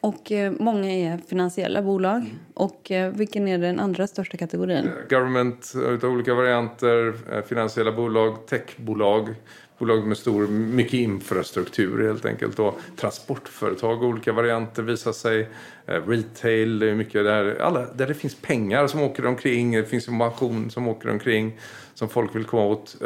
Och 0.00 0.32
eh, 0.32 0.52
många 0.58 0.92
är 0.92 1.18
finansiella 1.28 1.82
bolag. 1.82 2.16
Mm. 2.16 2.38
Och 2.54 2.90
eh, 2.90 3.12
vilken 3.12 3.48
är 3.48 3.58
den 3.58 3.80
andra 3.80 4.06
största 4.06 4.36
kategorin? 4.36 4.84
Eh, 4.84 4.92
government 5.10 5.72
eh, 5.74 6.08
av 6.08 6.14
olika 6.14 6.34
varianter, 6.34 7.14
eh, 7.32 7.42
finansiella 7.42 7.92
bolag, 7.92 8.46
techbolag, 8.46 9.34
bolag 9.78 10.06
med 10.06 10.16
stor, 10.16 10.46
mycket 10.48 10.94
infrastruktur 10.94 12.06
helt 12.06 12.24
enkelt. 12.24 12.58
Och 12.58 12.80
transportföretag 12.96 14.02
olika 14.02 14.32
varianter 14.32 14.82
visar 14.82 15.12
sig. 15.12 15.48
Retail, 15.86 16.94
mycket 16.94 17.24
där, 17.24 17.58
alla, 17.60 17.86
där 17.94 18.06
det 18.06 18.14
finns 18.14 18.34
pengar 18.34 18.86
som 18.86 19.02
åker 19.02 19.26
omkring, 19.26 19.72
det 19.72 19.84
finns 19.84 20.08
information 20.08 20.70
som 20.70 20.88
åker 20.88 21.10
omkring 21.10 21.58
som 21.94 22.08
folk 22.08 22.34
vill 22.36 22.44
komma 22.44 22.64
åt. 22.64 22.96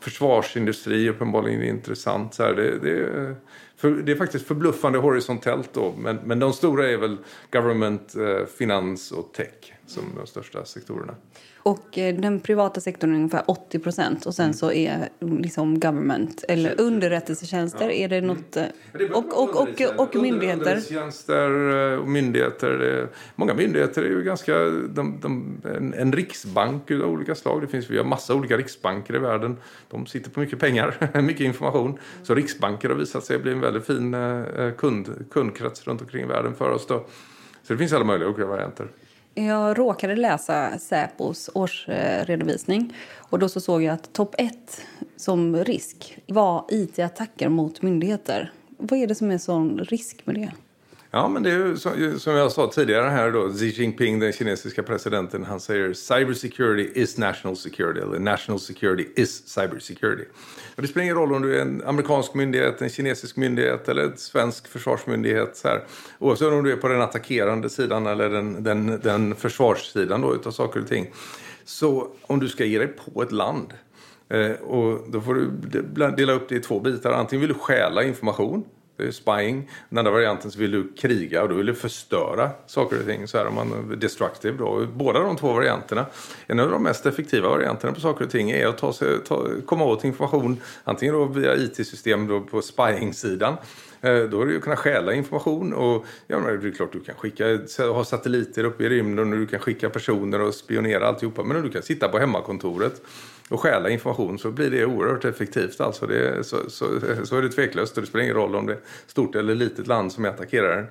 Försvarsindustri 0.00 1.08
uppenbarligen 1.08 1.62
är 1.62 1.66
intressant. 1.66 2.34
Så 2.34 2.42
här, 2.42 2.54
det, 2.54 2.78
det, 2.78 3.34
för, 3.80 3.90
det 3.90 4.12
är 4.12 4.16
faktiskt 4.16 4.46
förbluffande 4.46 4.98
horisontellt 4.98 5.70
då. 5.72 5.94
Men, 5.98 6.16
men 6.16 6.38
de 6.38 6.52
stora 6.52 6.90
är 6.90 6.96
väl 6.96 7.16
government, 7.50 8.16
eh, 8.16 8.46
finans 8.58 9.12
och 9.12 9.32
tech 9.32 9.74
som 9.86 10.02
de 10.16 10.26
största 10.26 10.64
sektorerna. 10.64 11.14
Och 11.62 11.98
eh, 11.98 12.14
den 12.14 12.40
privata 12.40 12.80
sektorn 12.80 13.10
är 13.10 13.14
ungefär 13.14 13.42
80 13.46 13.78
procent 13.78 14.26
och 14.26 14.34
sen 14.34 14.44
mm. 14.44 14.54
så 14.54 14.72
är 14.72 15.08
liksom 15.20 15.80
government 15.80 16.44
eller 16.48 16.80
underrättelsetjänster 16.80 17.84
ja. 17.84 17.90
är 17.90 18.08
det 18.08 18.20
något 18.20 18.56
eh, 18.56 18.64
och, 19.12 19.42
och, 19.42 19.56
och, 19.56 19.68
och, 19.98 20.22
myndigheter. 20.22 20.60
Underrättelsetjänster 20.60 21.50
och 21.98 22.08
myndigheter. 22.08 23.08
Många 23.34 23.54
myndigheter 23.54 24.02
är 24.02 24.08
ju 24.08 24.22
ganska 24.22 24.58
de, 24.70 25.20
de, 25.20 25.60
en, 25.64 25.94
en, 25.94 26.12
riksbank 26.12 26.90
av 26.90 27.00
olika 27.00 27.34
slag. 27.34 27.60
Det 27.60 27.66
finns 27.66 27.90
vi 27.90 27.96
har 27.96 28.04
massa 28.04 28.34
olika 28.34 28.56
riksbanker 28.56 29.14
i 29.14 29.18
världen. 29.18 29.56
De 29.90 30.06
sitter 30.06 30.30
på 30.30 30.40
mycket 30.40 30.58
pengar, 30.58 31.10
mycket 31.22 31.44
information. 31.44 31.98
Så 32.22 32.34
riksbanker 32.34 32.88
har 32.88 32.96
visat 32.96 33.24
sig 33.24 33.38
bli 33.38 33.52
en 33.52 33.60
väldigt 33.60 33.86
fin 33.86 34.14
eh, 34.14 34.70
kund, 34.76 35.24
kundkrets 35.30 35.86
runt 35.86 36.00
omkring 36.00 36.24
i 36.24 36.26
världen 36.26 36.54
för 36.54 36.70
oss 36.70 36.86
då. 36.86 37.06
Så 37.62 37.72
det 37.72 37.78
finns 37.78 37.92
alla 37.92 38.04
möjliga 38.04 38.28
olika 38.28 38.46
varianter. 38.46 38.88
Jag 39.34 39.78
råkade 39.78 40.16
läsa 40.16 40.78
Säpos 40.78 41.50
årsredovisning 41.54 42.94
och 43.16 43.38
då 43.38 43.48
så 43.48 43.60
såg 43.60 43.82
jag 43.82 43.94
att 43.94 44.12
topp 44.12 44.34
ett 44.38 44.80
som 45.16 45.64
risk 45.64 46.18
var 46.26 46.64
it-attacker 46.68 47.48
mot 47.48 47.82
myndigheter. 47.82 48.52
Vad 48.78 48.98
är 48.98 49.06
det 49.06 49.14
som 49.14 49.30
är 49.30 49.38
sån 49.38 49.78
risk 49.78 50.26
med 50.26 50.34
det? 50.34 50.52
Ja, 51.12 51.28
men 51.28 51.42
det 51.42 51.50
är 51.50 51.96
ju 51.96 52.18
som 52.18 52.34
jag 52.34 52.52
sa 52.52 52.66
tidigare 52.66 53.08
här 53.08 53.30
då, 53.30 53.52
Xi 53.52 53.66
Jinping, 53.66 54.20
den 54.20 54.32
kinesiska 54.32 54.82
presidenten, 54.82 55.44
han 55.44 55.60
säger 55.60 55.92
cybersecurity 55.92 57.00
is 57.00 57.18
national 57.18 57.56
security, 57.56 58.00
eller 58.00 58.18
national 58.18 58.60
security 58.60 59.06
is 59.16 59.48
cybersecurity. 59.48 60.24
Och 60.76 60.82
det 60.82 60.88
spelar 60.88 61.02
ingen 61.04 61.16
roll 61.16 61.32
om 61.32 61.42
du 61.42 61.56
är 61.56 61.62
en 61.62 61.82
amerikansk 61.86 62.34
myndighet, 62.34 62.82
en 62.82 62.88
kinesisk 62.88 63.36
myndighet 63.36 63.88
eller 63.88 64.02
en 64.02 64.16
svensk 64.16 64.68
försvarsmyndighet. 64.68 65.56
Så 65.56 65.68
här. 65.68 65.84
Oavsett 66.18 66.48
om 66.48 66.64
du 66.64 66.72
är 66.72 66.76
på 66.76 66.88
den 66.88 67.02
attackerande 67.02 67.70
sidan 67.70 68.06
eller 68.06 68.30
den, 68.30 68.62
den, 68.62 69.00
den 69.02 69.34
försvarssidan 69.34 70.20
då, 70.20 70.34
utav 70.34 70.50
saker 70.50 70.80
och 70.80 70.88
ting. 70.88 71.10
Så 71.64 72.08
om 72.22 72.40
du 72.40 72.48
ska 72.48 72.64
ge 72.64 72.78
dig 72.78 72.88
på 72.88 73.22
ett 73.22 73.32
land 73.32 73.72
eh, 74.28 74.50
och 74.50 75.10
då 75.10 75.20
får 75.20 75.34
du 75.34 75.50
dela 76.16 76.32
upp 76.32 76.48
det 76.48 76.54
i 76.54 76.60
två 76.60 76.80
bitar. 76.80 77.12
Antingen 77.12 77.40
vill 77.40 77.48
du 77.48 77.58
stjäla 77.58 78.04
information 78.04 78.64
det 79.00 79.08
är 79.08 79.12
spying. 79.12 79.70
Den 79.88 79.98
andra 79.98 80.12
varianten 80.12 80.50
så 80.50 80.58
vill 80.58 80.70
du 80.70 80.92
kriga 80.98 81.42
och 81.42 81.48
då 81.48 81.54
vill 81.54 81.66
du 81.66 81.74
förstöra 81.74 82.50
saker 82.66 82.98
och 83.00 83.06
ting. 83.06 83.28
Så 83.28 83.38
här 83.38 83.46
om 83.46 83.54
man 83.54 83.96
destructive 84.00 84.58
då. 84.58 84.86
Båda 84.94 85.20
de 85.20 85.36
två 85.36 85.52
varianterna. 85.52 86.06
En 86.46 86.60
av 86.60 86.70
de 86.70 86.82
mest 86.82 87.06
effektiva 87.06 87.48
varianterna 87.48 87.92
på 87.92 88.00
saker 88.00 88.24
och 88.24 88.30
ting 88.30 88.50
är 88.50 88.66
att 88.66 88.78
ta 88.78 88.92
sig, 88.92 89.18
ta, 89.24 89.46
komma 89.66 89.84
åt 89.84 90.04
information 90.04 90.60
antingen 90.84 91.14
då 91.14 91.24
via 91.24 91.56
IT-system 91.56 92.26
då 92.26 92.40
på 92.40 92.62
spying-sidan. 92.62 93.56
Eh, 94.00 94.22
då 94.22 94.42
är 94.42 94.46
det 94.46 94.52
ju 94.52 94.58
att 94.58 94.64
kunna 94.64 94.76
stjäla 94.76 95.14
information 95.14 95.72
och 95.72 96.06
ja, 96.26 96.38
det 96.38 96.68
är 96.68 96.72
klart 96.72 96.92
du 96.92 97.00
kan 97.00 97.14
skicka, 97.14 97.58
ha 97.78 98.04
satelliter 98.04 98.64
uppe 98.64 98.84
i 98.84 98.88
rymden 98.88 99.32
och 99.32 99.38
du 99.38 99.46
kan 99.46 99.60
skicka 99.60 99.90
personer 99.90 100.40
och 100.40 100.54
spionera 100.54 101.08
alltihopa. 101.08 101.42
Men 101.44 101.56
om 101.56 101.62
du 101.62 101.70
kan 101.70 101.82
sitta 101.82 102.08
på 102.08 102.18
hemmakontoret 102.18 103.02
och 103.48 103.60
stjäla 103.60 103.90
information 103.90 104.38
så 104.38 104.50
blir 104.50 104.70
det 104.70 104.84
oerhört 104.84 105.24
effektivt. 105.24 105.80
Alltså 105.80 106.06
det, 106.06 106.44
så, 106.44 106.56
så, 106.70 106.86
så 107.24 107.36
är 107.36 107.42
det 107.42 107.48
tveklöst 107.48 107.96
och 107.96 108.02
det 108.02 108.08
spelar 108.08 108.24
ingen 108.24 108.36
roll 108.36 108.56
om 108.56 108.66
det 108.66 108.72
är 108.72 108.80
stort 109.06 109.34
eller 109.34 109.54
litet 109.54 109.86
land 109.86 110.12
som 110.12 110.24
attackerar 110.24 110.76
den. 110.76 110.86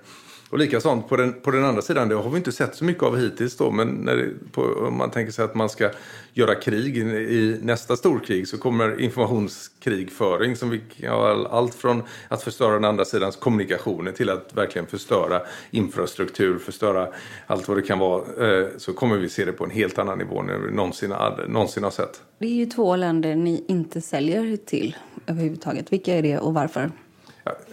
Och 0.49 0.57
likasånt 0.57 1.09
på 1.09 1.15
den, 1.15 1.33
på 1.33 1.51
den 1.51 1.65
andra 1.65 1.81
sidan, 1.81 2.09
det 2.09 2.15
har 2.15 2.29
vi 2.29 2.37
inte 2.37 2.51
sett 2.51 2.75
så 2.75 2.85
mycket 2.85 3.03
av 3.03 3.17
hittills 3.17 3.57
då, 3.57 3.71
men 3.71 3.87
när 3.87 4.15
det, 4.15 4.29
på, 4.51 4.61
om 4.61 4.97
man 4.97 5.11
tänker 5.11 5.31
sig 5.31 5.45
att 5.45 5.55
man 5.55 5.69
ska 5.69 5.89
göra 6.33 6.55
krig 6.55 6.97
i, 6.97 7.01
i 7.01 7.59
nästa 7.61 7.95
storkrig 7.95 8.47
så 8.47 8.57
kommer 8.57 9.01
informationskrigföring 9.01 10.55
som 10.55 10.69
vi, 10.69 10.81
ja, 10.95 11.47
allt 11.51 11.75
från 11.75 12.03
att 12.27 12.43
förstöra 12.43 12.73
den 12.73 12.85
andra 12.85 13.05
sidans 13.05 13.35
kommunikationer 13.35 14.11
till 14.11 14.29
att 14.29 14.53
verkligen 14.53 14.87
förstöra 14.87 15.41
infrastruktur, 15.71 16.59
förstöra 16.59 17.07
allt 17.47 17.67
vad 17.67 17.77
det 17.77 17.81
kan 17.81 17.99
vara, 17.99 18.23
eh, 18.47 18.67
så 18.77 18.93
kommer 18.93 19.17
vi 19.17 19.29
se 19.29 19.45
det 19.45 19.51
på 19.51 19.63
en 19.63 19.71
helt 19.71 19.99
annan 19.99 20.17
nivå 20.17 20.39
än 20.39 20.63
vi 20.63 20.71
någonsin, 20.71 21.13
någonsin 21.47 21.83
har 21.83 21.91
sett. 21.91 22.21
Det 22.39 22.45
är 22.45 22.53
ju 22.53 22.65
två 22.65 22.95
länder 22.95 23.35
ni 23.35 23.65
inte 23.67 24.01
säljer 24.01 24.57
till 24.57 24.95
överhuvudtaget. 25.27 25.93
Vilka 25.93 26.15
är 26.15 26.21
det 26.21 26.37
och 26.37 26.53
varför? 26.53 26.91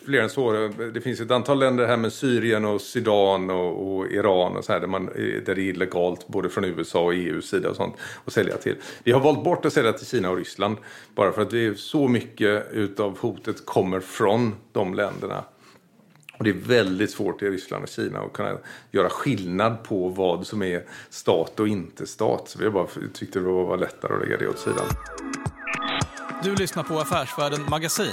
Fler 0.05 0.21
än 0.21 0.31
så. 0.31 0.71
Det 0.95 1.01
finns 1.01 1.21
ett 1.21 1.31
antal 1.31 1.59
länder 1.59 1.87
här 1.87 1.97
med 1.97 2.13
Syrien 2.13 2.65
och 2.65 2.81
Sudan 2.81 3.51
och, 3.51 3.97
och 3.97 4.07
Iran 4.07 4.57
och 4.57 4.65
så 4.65 4.73
här 4.73 4.81
där, 4.81 4.87
man, 4.87 5.07
där 5.07 5.43
det 5.45 5.51
är 5.51 5.59
illegalt 5.59 6.29
både 6.29 6.49
från 6.49 6.65
USA 6.65 7.05
och 7.05 7.15
EUs 7.15 7.49
sida 7.49 7.71
och 7.71 7.77
sånt 7.77 7.95
att 8.25 8.33
sälja 8.33 8.57
till. 8.57 8.77
Vi 9.03 9.13
har 9.13 9.21
valt 9.21 9.45
bort 9.45 9.65
att 9.65 9.73
sälja 9.73 9.93
till 9.93 10.07
Kina 10.07 10.31
och 10.31 10.37
Ryssland 10.37 10.77
bara 11.15 11.33
för 11.33 11.43
att 11.43 11.51
det 11.51 11.67
är 11.67 11.75
så 11.75 12.09
mycket 12.09 12.67
utav 12.73 13.19
hotet 13.19 13.67
kommer 13.67 14.01
från 14.01 14.55
de 14.73 14.95
länderna. 14.95 15.45
Och 16.39 16.45
det 16.45 16.51
är 16.51 16.55
väldigt 16.55 17.11
svårt 17.11 17.43
i 17.43 17.51
Ryssland 17.51 17.83
och 17.83 17.89
Kina 17.89 18.19
att 18.19 18.33
kunna 18.33 18.59
göra 18.91 19.09
skillnad 19.09 19.85
på 19.85 20.09
vad 20.09 20.47
som 20.47 20.63
är 20.63 20.85
stat 21.11 21.61
och 21.61 21.69
inte 21.69 22.07
stat. 22.07 22.49
Så 22.49 22.59
vi 22.59 22.71
bara 22.71 22.87
tyckte 23.13 23.39
det 23.39 23.45
var 23.45 23.77
lättare 23.77 24.15
att 24.15 24.21
lägga 24.21 24.37
det 24.37 24.49
åt 24.49 24.59
sidan. 24.59 24.87
Du 26.45 26.55
lyssnar 26.55 26.83
på 26.83 26.99
Affärsvärlden 26.99 27.61
Magasin 27.71 28.13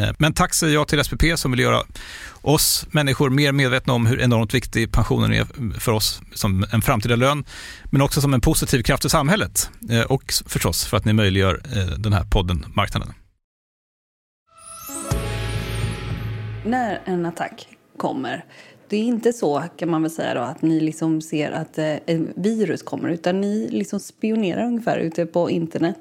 Eh, 0.00 0.10
men 0.18 0.32
tack 0.32 0.54
säger 0.54 0.74
jag 0.74 0.88
till 0.88 1.04
SPP 1.04 1.22
som 1.36 1.50
vill 1.50 1.60
göra 1.60 1.82
oss 2.42 2.86
människor 2.90 3.30
mer 3.30 3.52
medvetna 3.52 3.92
om 3.92 4.06
hur 4.06 4.20
enormt 4.20 4.54
viktig 4.54 4.92
pensionen 4.92 5.32
är 5.32 5.46
för 5.80 5.92
oss 5.92 6.20
som 6.34 6.66
en 6.72 6.82
framtida 6.82 7.16
lön, 7.16 7.44
men 7.90 8.02
också 8.02 8.20
som 8.20 8.34
en 8.34 8.40
positiv 8.40 8.82
kraft 8.82 9.04
i 9.04 9.08
samhället. 9.08 9.70
Eh, 9.90 10.00
och 10.00 10.32
förstås 10.46 10.84
för 10.84 10.96
att 10.96 11.04
ni 11.04 11.12
möjliggör 11.12 11.60
eh, 11.76 11.98
den 11.98 12.12
här 12.12 12.24
podden 12.24 12.66
Marknaden. 12.74 13.12
När 16.64 17.02
en 17.04 17.26
attack 17.26 17.68
kommer, 17.98 18.44
det 18.88 18.96
är 18.96 19.02
inte 19.02 19.32
så 19.32 19.64
kan 19.76 19.90
man 19.90 20.02
väl 20.02 20.10
säga 20.10 20.34
då, 20.34 20.40
att 20.40 20.62
ni 20.62 20.80
liksom 20.80 21.20
ser 21.20 21.50
att 21.50 21.78
eh, 21.78 21.94
ett 21.94 22.20
virus 22.36 22.82
kommer 22.82 23.08
utan 23.08 23.40
ni 23.40 23.68
liksom 23.68 24.00
spionerar 24.00 24.66
ungefär 24.66 24.98
ute 24.98 25.26
på 25.26 25.50
internet 25.50 25.96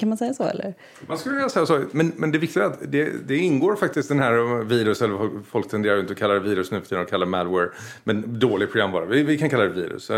kan 0.00 0.08
man 0.08 0.18
säga 0.18 0.34
så 0.34 0.44
eller? 0.44 0.74
Man 1.06 1.18
skulle 1.18 1.36
kunna 1.36 1.48
säga 1.48 1.66
så. 1.66 1.84
Men, 1.92 2.12
men 2.16 2.32
det 2.32 2.38
viktiga 2.38 2.64
är 2.64 2.66
att 2.66 2.78
det, 2.88 3.28
det 3.28 3.36
ingår 3.36 3.76
faktiskt 3.76 4.08
den 4.08 4.18
här 4.18 4.64
virus, 4.64 5.02
eller 5.02 5.42
folk 5.50 5.68
tenderar 5.68 6.00
inte 6.00 6.12
att 6.12 6.18
kalla 6.18 6.34
det 6.34 6.40
virus 6.40 6.70
nu 6.70 6.80
för 6.80 6.88
tiden, 6.88 7.04
de 7.04 7.10
kallar 7.10 7.26
det 7.26 7.30
malware. 7.30 7.68
Men 8.04 8.38
dålig 8.38 8.70
programvara. 8.70 9.04
Vi, 9.04 9.22
vi 9.22 9.38
kan 9.38 9.50
kalla 9.50 9.64
det 9.64 9.70
virus. 9.70 10.10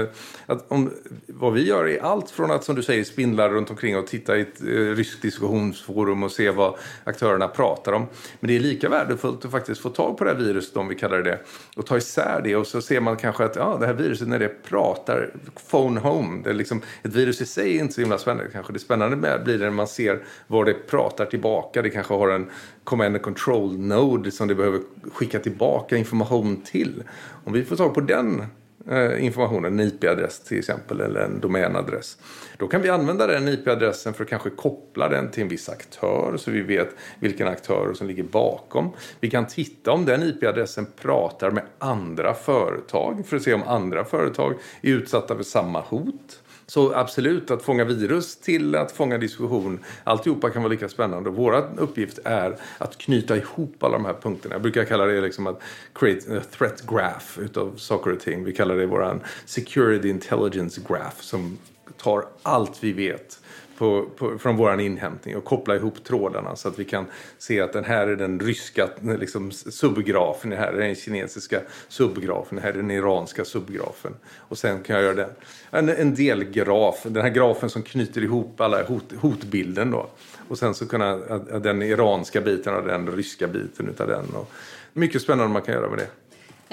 Att 0.47 0.65
om, 0.69 0.91
vad 1.27 1.53
vi 1.53 1.67
gör 1.67 1.89
är 1.89 2.03
allt 2.03 2.31
från 2.31 2.51
att 2.51 2.65
som 2.65 2.75
du 2.75 2.83
säger 2.83 3.05
spindla 3.05 3.49
runt 3.49 3.71
omkring 3.71 3.99
och 3.99 4.07
titta 4.07 4.37
i 4.37 4.41
ett 4.41 4.61
eh, 4.61 4.67
ryskt 4.67 5.23
diskussionsforum 5.23 6.23
och 6.23 6.33
se 6.33 6.51
vad 6.51 6.75
aktörerna 7.05 7.49
pratar 7.49 7.93
om. 7.93 8.07
Men 8.41 8.49
det 8.49 8.57
är 8.57 8.61
lika 8.61 8.89
värdefullt 8.89 9.45
att 9.45 9.51
faktiskt 9.51 9.81
få 9.81 9.89
tag 9.89 10.19
på 10.19 10.25
det 10.25 10.31
här 10.31 10.39
viruset, 10.39 10.77
om 10.77 10.89
vi 10.89 10.95
kallar 10.95 11.23
det 11.23 11.29
det, 11.31 11.41
och 11.77 11.87
ta 11.87 11.97
isär 11.97 12.41
det 12.45 12.57
och 12.57 12.67
så 12.67 12.83
ser 12.83 13.01
man 13.01 13.17
kanske 13.17 13.45
att 13.45 13.57
ja, 13.57 13.77
det 13.81 13.87
här 13.87 13.95
viruset 13.95 14.29
när 14.29 14.39
det 14.39 14.63
pratar, 14.63 15.31
phone 15.71 16.01
home, 16.01 16.43
det 16.45 16.51
är 16.51 16.55
liksom, 16.55 16.83
ett 17.03 17.15
virus 17.15 17.41
i 17.41 17.47
sig 17.47 17.77
är 17.77 17.81
inte 17.81 17.95
så 17.95 18.01
himla 18.01 18.19
spännande 18.19 18.51
kanske. 18.53 18.73
Det 18.73 18.77
är 18.77 18.81
spännande 18.81 19.17
med 19.29 19.45
blir 19.45 19.59
det 19.59 19.65
när 19.65 19.71
man 19.71 19.87
ser 19.87 20.23
vad 20.47 20.67
det 20.67 20.75
pratar 20.75 21.27
tillbaka. 21.27 21.83
Det 21.83 21.91
kanske 21.91 22.15
har 22.15 22.29
en 22.29 22.51
command 22.85 23.15
and 23.15 23.23
control 23.23 23.79
node 23.79 24.31
som 24.31 24.49
det 24.49 24.55
behöver 24.55 24.81
skicka 25.13 25.39
tillbaka 25.39 25.97
information 25.97 26.63
till. 26.63 27.03
Om 27.45 27.53
vi 27.53 27.65
får 27.65 27.77
tag 27.77 27.95
på 27.95 28.01
den 28.01 28.43
eh, 28.91 29.25
informationen, 29.25 29.81
en 29.81 29.87
IP-adress 29.87 30.41
till 30.41 30.59
exempel 30.59 31.01
eller 31.01 31.21
en 31.21 31.41
domänadress. 31.41 32.19
Då 32.57 32.69
kan 32.69 32.83
vi 32.83 32.89
använda 32.89 33.27
den 33.27 33.49
IP-adressen 33.49 34.15
för 34.15 34.25
att 34.25 34.31
kanske 34.31 34.51
koppla 34.51 35.09
den 35.09 35.31
till 35.31 35.43
en 35.43 35.49
viss 35.49 35.69
aktör 35.69 36.37
så 36.37 36.51
vi 36.51 36.61
vet 36.61 36.89
vilken 37.21 37.49
aktör 37.49 37.93
som 37.95 38.07
ligger 38.07 38.23
bakom. 38.23 38.91
Vi 39.21 39.31
kan 39.31 39.47
titta 39.47 39.93
om 39.93 40.05
den 40.05 40.23
IP-adressen 40.23 40.87
pratar 41.01 41.51
med 41.51 41.65
andra 41.79 42.35
företag 42.35 43.27
för 43.27 43.37
att 43.37 43.43
se 43.43 43.55
om 43.55 43.63
andra 43.63 44.05
företag 44.05 44.55
är 44.83 44.91
utsatta 44.91 45.37
för 45.37 45.43
samma 45.43 45.81
hot. 45.81 46.43
Så 46.71 46.95
absolut, 46.95 47.51
att 47.51 47.63
fånga 47.63 47.85
virus 47.85 48.37
till 48.37 48.75
att 48.75 48.93
fånga 48.93 49.19
diskussion, 49.19 49.85
alltihopa 50.05 50.51
kan 50.51 50.63
vara 50.63 50.71
lika 50.71 50.89
spännande. 50.89 51.31
Vår 51.31 51.71
uppgift 51.77 52.19
är 52.25 52.57
att 52.79 52.99
knyta 52.99 53.37
ihop 53.37 53.83
alla 53.83 53.93
de 53.97 54.05
här 54.05 54.17
punkterna. 54.23 54.55
Jag 54.55 54.63
brukar 54.63 54.85
kalla 54.85 55.05
det 55.05 55.21
liksom 55.21 55.47
att 55.47 55.63
create 55.93 56.39
a 56.39 56.41
threat 56.51 56.87
graph 56.87 57.41
utav 57.41 57.77
saker 57.77 58.13
och 58.13 58.21
ting. 58.21 58.45
Vi 58.45 58.53
kallar 58.53 58.77
det 58.77 58.87
vår 58.87 59.21
security 59.45 60.09
intelligence 60.09 60.81
graph 60.89 61.21
som 61.21 61.59
tar 61.97 62.25
allt 62.43 62.85
vi 62.85 62.93
vet 62.93 63.41
på, 63.79 64.07
på, 64.17 64.39
från 64.39 64.57
vår 64.57 64.81
inhämtning 64.81 65.37
och 65.37 65.45
koppla 65.45 65.77
ihop 65.77 66.05
trådarna 66.05 66.57
så 66.57 66.69
att 66.69 66.79
vi 66.79 66.85
kan 66.85 67.07
se 67.39 67.61
att 67.61 67.73
den 67.73 67.85
här 67.85 68.07
är 68.07 68.17
den 68.17 68.41
ryska 68.41 68.89
liksom, 69.03 69.51
subgrafen, 69.53 70.51
det 70.51 70.57
här 70.57 70.73
är 70.73 70.81
den 70.81 70.95
kinesiska 70.95 71.61
subgrafen, 71.89 72.57
det 72.57 72.63
här 72.63 72.69
är 72.69 72.77
den 72.77 72.91
iranska 72.91 73.45
subgrafen. 73.45 74.15
Och 74.39 74.59
sen 74.59 74.83
kan 74.83 74.97
jag 74.97 75.05
göra 75.05 75.15
den. 75.15 75.31
En, 75.71 75.89
en 75.89 76.15
delgraf, 76.15 77.03
den 77.03 77.23
här 77.23 77.31
grafen 77.31 77.71
som 77.71 77.83
knyter 77.83 78.23
ihop 78.23 78.61
alla 78.61 78.83
hot, 78.83 79.13
hotbilden 79.21 79.91
då. 79.91 80.07
Och 80.49 80.59
sen 80.59 80.75
så 80.75 80.89
kunna 80.89 81.17
den 81.59 81.83
iranska 81.83 82.41
biten 82.41 82.75
och 82.75 82.85
den 82.85 83.07
ryska 83.07 83.47
biten 83.47 83.89
utav 83.89 84.09
den. 84.09 84.25
Och 84.35 84.51
mycket 84.93 85.23
spännande 85.23 85.53
man 85.53 85.63
kan 85.63 85.75
göra 85.75 85.91
med 85.91 85.99
det. 85.99 86.09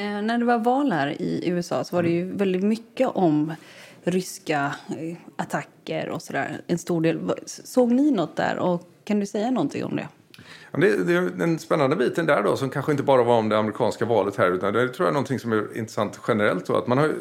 Eh, 0.03 0.21
när 0.21 0.37
det 0.37 0.45
var 0.45 0.59
val 0.59 0.91
här 0.91 1.21
i 1.21 1.49
USA 1.49 1.83
så 1.83 1.95
var 1.95 2.03
det 2.03 2.09
ju 2.09 2.31
väldigt 2.31 2.63
mycket 2.63 3.07
om 3.07 3.53
ryska 4.05 4.75
eh, 4.89 5.17
attacker 5.35 6.09
och 6.09 6.21
sådär. 6.21 6.61
En 6.67 6.77
stor 6.77 7.01
del. 7.01 7.31
Såg 7.45 7.91
ni 7.91 8.11
något 8.11 8.35
där 8.35 8.59
och 8.59 8.81
kan 9.03 9.19
du 9.19 9.25
säga 9.25 9.51
någonting 9.51 9.85
om 9.85 9.95
det? 9.95 10.07
Det, 10.71 11.03
det, 11.03 11.13
är 11.13 11.21
den 11.21 11.59
spännande 11.59 11.95
biten 11.95 12.25
där 12.25 12.43
då 12.43 12.57
som 12.57 12.69
kanske 12.69 12.91
inte 12.91 13.03
bara 13.03 13.23
var 13.23 13.37
om 13.37 13.49
det 13.49 13.57
amerikanska 13.57 14.05
valet 14.05 14.35
här 14.35 14.51
utan 14.51 14.73
det 14.73 14.87
tror 14.89 15.05
jag 15.05 15.07
är 15.07 15.13
någonting 15.13 15.39
som 15.39 15.51
är 15.51 15.77
intressant 15.77 16.19
generellt 16.27 16.65
då 16.65 16.75
att 16.77 16.87
man 16.87 16.97
har 16.97 17.13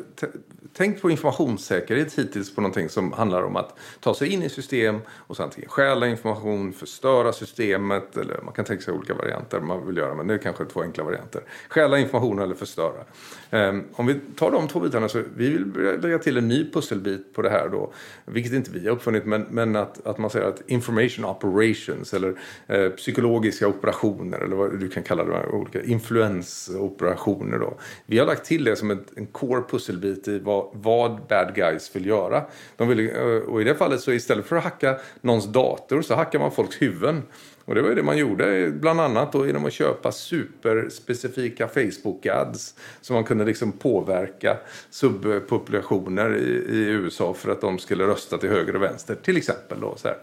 tänkt 0.75 1.03
på 1.03 1.11
informationssäkerhet 1.11 2.19
hittills 2.19 2.55
på 2.55 2.61
någonting 2.61 2.89
som 2.89 3.13
handlar 3.13 3.43
om 3.43 3.57
att 3.57 3.79
ta 4.01 4.15
sig 4.15 4.29
in 4.29 4.43
i 4.43 4.49
system 4.49 5.01
och 5.09 5.37
sen 5.37 5.45
antingen 5.45 5.71
stjäla 5.71 6.07
information, 6.07 6.73
förstöra 6.73 7.33
systemet 7.33 8.17
eller 8.17 8.41
man 8.43 8.55
kan 8.55 8.65
tänka 8.65 8.83
sig 8.83 8.95
olika 8.95 9.15
varianter 9.15 9.61
man 9.61 9.87
vill 9.87 9.97
göra 9.97 10.15
men 10.15 10.27
det 10.27 10.35
är 10.35 10.39
kanske 10.39 10.65
två 10.65 10.83
enkla 10.83 11.05
varianter. 11.05 11.43
Stjäla 11.69 11.99
information 11.99 12.39
eller 12.39 12.55
förstöra. 12.55 13.05
Um, 13.51 13.85
om 13.93 14.07
vi 14.07 14.21
tar 14.37 14.51
de 14.51 14.69
två 14.69 14.81
bitarna 14.81 15.09
så 15.09 15.23
vi 15.37 15.51
vill 15.51 15.99
lägga 16.03 16.19
till 16.19 16.37
en 16.37 16.49
ny 16.49 16.71
pusselbit 16.71 17.35
på 17.35 17.43
det 17.43 17.51
här 17.51 17.69
då 17.69 17.93
vilket 18.25 18.53
inte 18.53 18.71
vi 18.71 18.87
har 18.87 18.95
uppfunnit 18.95 19.25
men, 19.25 19.47
men 19.51 19.77
att, 19.77 20.07
att 20.07 20.19
man 20.19 20.31
säger 20.31 20.47
att 20.47 20.63
information 20.67 21.25
operations 21.25 22.15
eller 22.15 22.41
eh, 22.67 22.89
psykologiska 22.89 23.69
operationer 23.69 24.39
eller 24.39 24.57
vad 24.57 24.81
du 24.81 24.89
kan 24.89 25.03
kalla 25.03 25.25
det, 25.25 25.47
olika 25.47 25.83
influensoperationer 25.83 27.59
då. 27.59 27.79
Vi 28.07 28.19
har 28.19 28.27
lagt 28.27 28.45
till 28.45 28.65
det 28.65 28.77
som 28.77 28.91
ett, 28.91 29.07
en 29.17 29.27
core 29.27 29.63
pusselbit 29.71 30.29
i 30.29 30.41
vad 30.72 30.94
vad, 30.94 31.27
bad 31.29 31.55
guys 31.55 31.96
vill 31.96 32.07
göra. 32.07 32.44
De 32.77 32.88
vill, 32.88 33.16
eh, 33.16 33.22
och 33.22 33.61
i 33.61 33.64
det 33.64 33.74
fallet 33.74 34.00
så 34.00 34.12
istället 34.12 34.46
för 34.46 34.57
att 34.57 34.64
hacka 34.64 34.98
någons 35.20 35.46
dator 35.46 36.03
så 36.03 36.14
hackar 36.14 36.38
man 36.38 36.50
folks 36.50 36.83
huvuden. 36.83 37.22
Och 37.64 37.74
det 37.74 37.83
var 37.83 37.88
ju 37.88 37.94
det 37.94 38.03
man 38.03 38.18
gjorde 38.18 38.70
bland 38.70 39.00
annat 39.00 39.33
då 39.33 39.46
genom 39.46 39.64
att 39.64 39.72
köpa 39.72 40.12
superspecifika 40.12 41.66
Facebook-ads. 41.66 42.74
Så 43.00 43.12
man 43.12 43.24
kunde 43.24 43.44
liksom 43.44 43.72
påverka 43.72 44.57
subpopulationer 44.90 46.37
i, 46.37 46.77
i, 46.77 46.88
USA 46.88 47.35
för 47.35 47.53
att 47.53 47.61
de 47.61 47.79
skulle 47.79 48.07
rösta 48.07 48.38
till 48.38 48.50
höger 48.50 48.77
och 48.77 48.83
vänster 48.83 49.14
till 49.14 49.37
exempel. 49.37 49.81
Då, 49.81 49.94
så 49.96 50.09
här. 50.09 50.16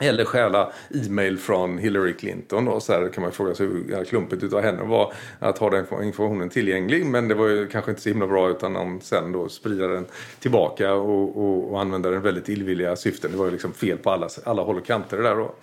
Eller 0.00 0.24
stjäla 0.24 0.72
e-mail 0.90 1.38
från 1.38 1.78
Hillary 1.78 2.12
Clinton. 2.12 2.64
Då. 2.64 2.80
så 2.80 2.92
här 2.92 3.08
kan 3.08 3.22
man 3.22 3.32
fråga 3.32 3.54
sig 3.54 3.66
hur 3.66 4.04
klumpigt 4.04 4.42
utav 4.42 4.60
henne 4.62 4.82
var 4.82 5.12
att 5.38 5.58
ha 5.58 5.70
den 5.70 5.80
informationen 5.80 6.48
tillgänglig. 6.48 7.06
Men 7.06 7.28
det 7.28 7.34
var 7.34 7.48
ju 7.48 7.66
kanske 7.66 7.90
inte 7.90 8.02
så 8.02 8.08
himla 8.08 8.26
bra 8.26 8.50
utan 8.50 8.76
om 8.76 9.00
sen 9.00 9.32
då 9.32 9.48
sprida 9.48 9.86
den 9.86 10.06
tillbaka 10.40 10.94
och, 10.94 11.36
och, 11.36 11.72
och 11.72 11.80
använda 11.80 12.10
den 12.10 12.22
väldigt 12.22 12.48
illvilliga 12.48 12.96
syften. 12.96 13.30
Det 13.32 13.38
var 13.38 13.44
ju 13.44 13.50
liksom 13.50 13.72
fel 13.72 13.98
på 13.98 14.10
alla, 14.10 14.28
alla 14.44 14.62
håll 14.62 14.76
och 14.76 14.86
kanter 14.86 15.16
det 15.16 15.22
där 15.22 15.36
då. 15.36 15.54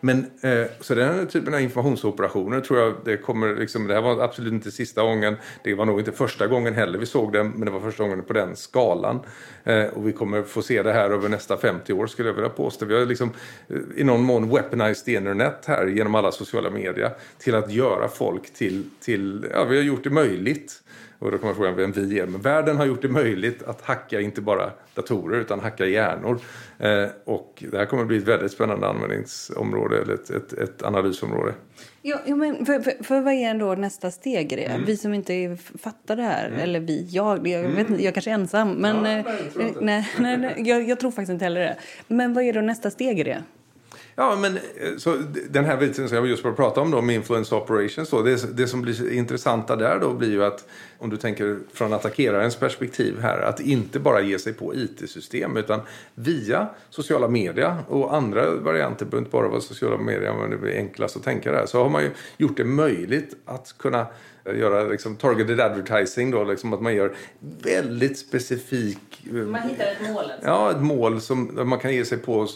Men 0.00 0.18
eh, 0.40 0.66
så 0.80 0.94
den 0.94 1.14
här 1.14 1.24
typen 1.24 1.54
av 1.54 1.60
informationsoperationer 1.60 2.60
tror 2.60 2.80
jag 2.80 2.94
det 3.04 3.16
kommer 3.16 3.56
liksom, 3.56 3.86
det 3.86 3.94
här 3.94 4.02
var 4.02 4.20
absolut 4.20 4.52
inte 4.52 4.70
sista 4.70 5.02
gången. 5.02 5.36
Det 5.64 5.74
var 5.74 5.84
nog 5.84 5.98
inte 5.98 6.12
första 6.12 6.46
gången 6.46 6.74
heller 6.74 6.98
vi 6.98 7.06
såg 7.06 7.32
den, 7.32 7.50
men 7.50 7.64
det 7.64 7.70
var 7.70 7.80
första 7.80 8.02
gången 8.02 8.22
på 8.22 8.32
den 8.32 8.56
skalan. 8.56 9.20
Eh, 9.64 9.84
och 9.84 10.08
vi 10.08 10.12
kommer 10.12 10.42
få 10.42 10.62
se 10.62 10.82
det 10.82 10.92
här 10.92 11.10
över 11.10 11.28
nästa 11.28 11.56
50 11.56 11.92
år 11.92 12.06
skulle 12.06 12.28
jag 12.28 12.34
vilja 12.34 12.50
påstå. 12.50 12.86
Vi 12.86 12.98
har 12.98 13.06
liksom 13.06 13.32
eh, 13.68 13.76
i 13.96 14.04
någon 14.04 14.22
mån 14.22 14.48
weaponized 14.48 15.14
internet 15.14 15.64
här 15.66 15.86
genom 15.86 16.14
alla 16.14 16.32
sociala 16.32 16.70
medier 16.70 17.10
till 17.38 17.54
att 17.54 17.72
göra 17.72 18.08
folk 18.08 18.54
till, 18.54 18.84
till 19.00 19.46
ja 19.52 19.64
vi 19.64 19.76
har 19.76 19.84
gjort 19.84 20.04
det 20.04 20.10
möjligt 20.10 20.82
och 21.24 21.30
då 21.30 21.38
kan 21.38 21.46
man 21.46 21.56
fråga 21.56 21.70
vem 21.70 21.92
vi 21.92 22.18
är. 22.18 22.26
Men 22.26 22.40
världen 22.40 22.76
har 22.76 22.86
gjort 22.86 23.02
det 23.02 23.08
möjligt 23.08 23.62
att 23.62 23.80
hacka 23.80 24.20
inte 24.20 24.40
bara 24.40 24.70
datorer 24.94 25.40
utan 25.40 25.60
hacka 25.60 25.86
hjärnor. 25.86 26.40
Eh, 26.78 27.06
och 27.24 27.64
det 27.70 27.78
här 27.78 27.86
kommer 27.86 28.02
att 28.02 28.08
bli 28.08 28.18
ett 28.18 28.28
väldigt 28.28 28.52
spännande 28.52 28.88
användningsområde 28.88 30.02
eller 30.02 30.14
ett, 30.14 30.30
ett, 30.30 30.52
ett 30.52 30.82
analysområde. 30.82 31.54
Ja, 32.02 32.18
ja 32.26 32.36
men 32.36 32.66
för, 32.66 32.80
för, 32.80 33.04
för, 33.04 33.20
vad 33.20 33.32
är 33.32 33.54
då 33.54 33.74
nästa 33.74 34.10
steg 34.10 34.52
i 34.52 34.56
det? 34.56 34.64
Mm. 34.64 34.84
Vi 34.84 34.96
som 34.96 35.14
inte 35.14 35.56
fattar 35.78 36.16
det 36.16 36.22
här, 36.22 36.46
mm. 36.46 36.60
eller 36.60 36.80
vi, 36.80 37.08
jag, 37.10 37.48
jag, 37.48 37.68
vet 37.68 37.90
inte, 37.90 38.04
jag 38.04 38.14
kanske 38.14 38.30
är 38.30 38.34
ensam. 38.34 38.70
Men, 38.70 38.96
ja, 38.96 39.02
nej, 39.02 39.24
jag, 39.54 39.66
eh, 39.66 39.72
nej, 39.80 40.08
nej, 40.18 40.38
nej, 40.38 40.54
jag, 40.56 40.88
jag 40.88 41.00
tror 41.00 41.10
faktiskt 41.10 41.32
inte 41.32 41.44
heller 41.44 41.60
det. 41.60 41.76
Men 42.08 42.34
vad 42.34 42.44
är 42.44 42.52
då 42.52 42.60
nästa 42.60 42.90
steg 42.90 43.20
i 43.20 43.22
det? 43.22 43.42
Ja, 44.16 44.36
men 44.36 44.56
eh, 44.56 44.96
så 44.98 45.16
den 45.50 45.64
här 45.64 45.76
biten 45.76 46.08
som 46.08 46.16
jag 46.16 46.26
just 46.26 46.42
började 46.42 46.56
prata 46.56 46.80
om 46.80 46.90
då, 46.90 47.02
med 47.02 47.14
influence 47.14 47.54
operations. 47.54 48.10
Då, 48.10 48.22
det, 48.22 48.56
det 48.56 48.66
som 48.66 48.82
blir 48.82 49.12
intressanta 49.12 49.76
där 49.76 49.98
då 50.00 50.12
blir 50.12 50.30
ju 50.30 50.44
att 50.44 50.66
om 50.98 51.10
du 51.10 51.16
tänker 51.16 51.58
från 51.72 51.92
attackerarens 51.92 52.56
perspektiv 52.56 53.20
här, 53.20 53.38
att 53.38 53.60
inte 53.60 54.00
bara 54.00 54.20
ge 54.20 54.38
sig 54.38 54.52
på 54.52 54.74
IT-system 54.74 55.56
utan 55.56 55.80
via 56.14 56.68
sociala 56.90 57.28
media 57.28 57.78
och 57.88 58.14
andra 58.14 58.50
varianter, 58.54 59.04
behöver 59.04 59.18
inte 59.18 59.30
bara 59.30 59.48
vara 59.48 59.60
sociala 59.60 59.98
medier, 59.98 60.34
men 60.40 60.50
det 60.50 60.56
blir 60.56 60.76
enklast 60.76 61.16
att 61.16 61.22
tänka 61.22 61.52
där, 61.52 61.66
så 61.66 61.82
har 61.82 61.90
man 61.90 62.02
ju 62.02 62.10
gjort 62.36 62.56
det 62.56 62.64
möjligt 62.64 63.36
att 63.44 63.74
kunna 63.78 64.06
göra 64.44 64.84
liksom 64.84 65.16
targeted 65.16 65.60
advertising 65.60 66.30
då, 66.30 66.44
liksom 66.44 66.72
att 66.72 66.82
man 66.82 66.94
gör 66.94 67.14
väldigt 67.62 68.18
specifik... 68.18 69.26
Man 69.30 69.62
hittar 69.62 69.84
ett 69.84 70.12
mål 70.12 70.24
alltså. 70.30 70.46
Ja, 70.46 70.70
ett 70.70 70.82
mål 70.82 71.20
som 71.20 71.68
man 71.68 71.78
kan 71.78 71.94
ge 71.94 72.04
sig 72.04 72.18
på 72.18 72.48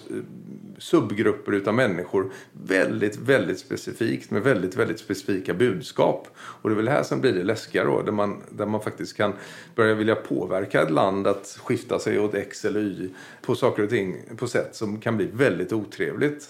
subgrupper 0.78 1.52
utav 1.52 1.74
människor 1.74 2.32
väldigt, 2.52 3.16
väldigt 3.16 3.58
specifikt 3.58 4.30
med 4.30 4.42
väldigt, 4.42 4.76
väldigt 4.76 4.98
specifika 4.98 5.54
budskap. 5.54 6.28
Och 6.36 6.70
det 6.70 6.74
är 6.74 6.76
väl 6.76 6.88
här 6.88 7.02
som 7.02 7.20
blir 7.20 7.32
det 7.32 7.42
läskiga 7.42 7.84
då, 7.84 8.02
där 8.02 8.12
man, 8.12 8.42
där 8.50 8.66
man 8.66 8.80
faktiskt 8.80 9.16
kan 9.16 9.32
börja 9.74 9.94
vilja 9.94 10.14
påverka 10.14 10.82
ett 10.82 10.90
land 10.90 11.26
att 11.26 11.58
skifta 11.62 11.98
sig 11.98 12.18
åt 12.18 12.34
X 12.34 12.64
eller 12.64 12.80
Y 12.80 13.08
på 13.42 13.54
saker 13.54 13.82
och 13.82 13.90
ting 13.90 14.16
på 14.36 14.46
sätt 14.46 14.76
som 14.76 15.00
kan 15.00 15.16
bli 15.16 15.28
väldigt 15.32 15.72
otrevligt. 15.72 16.48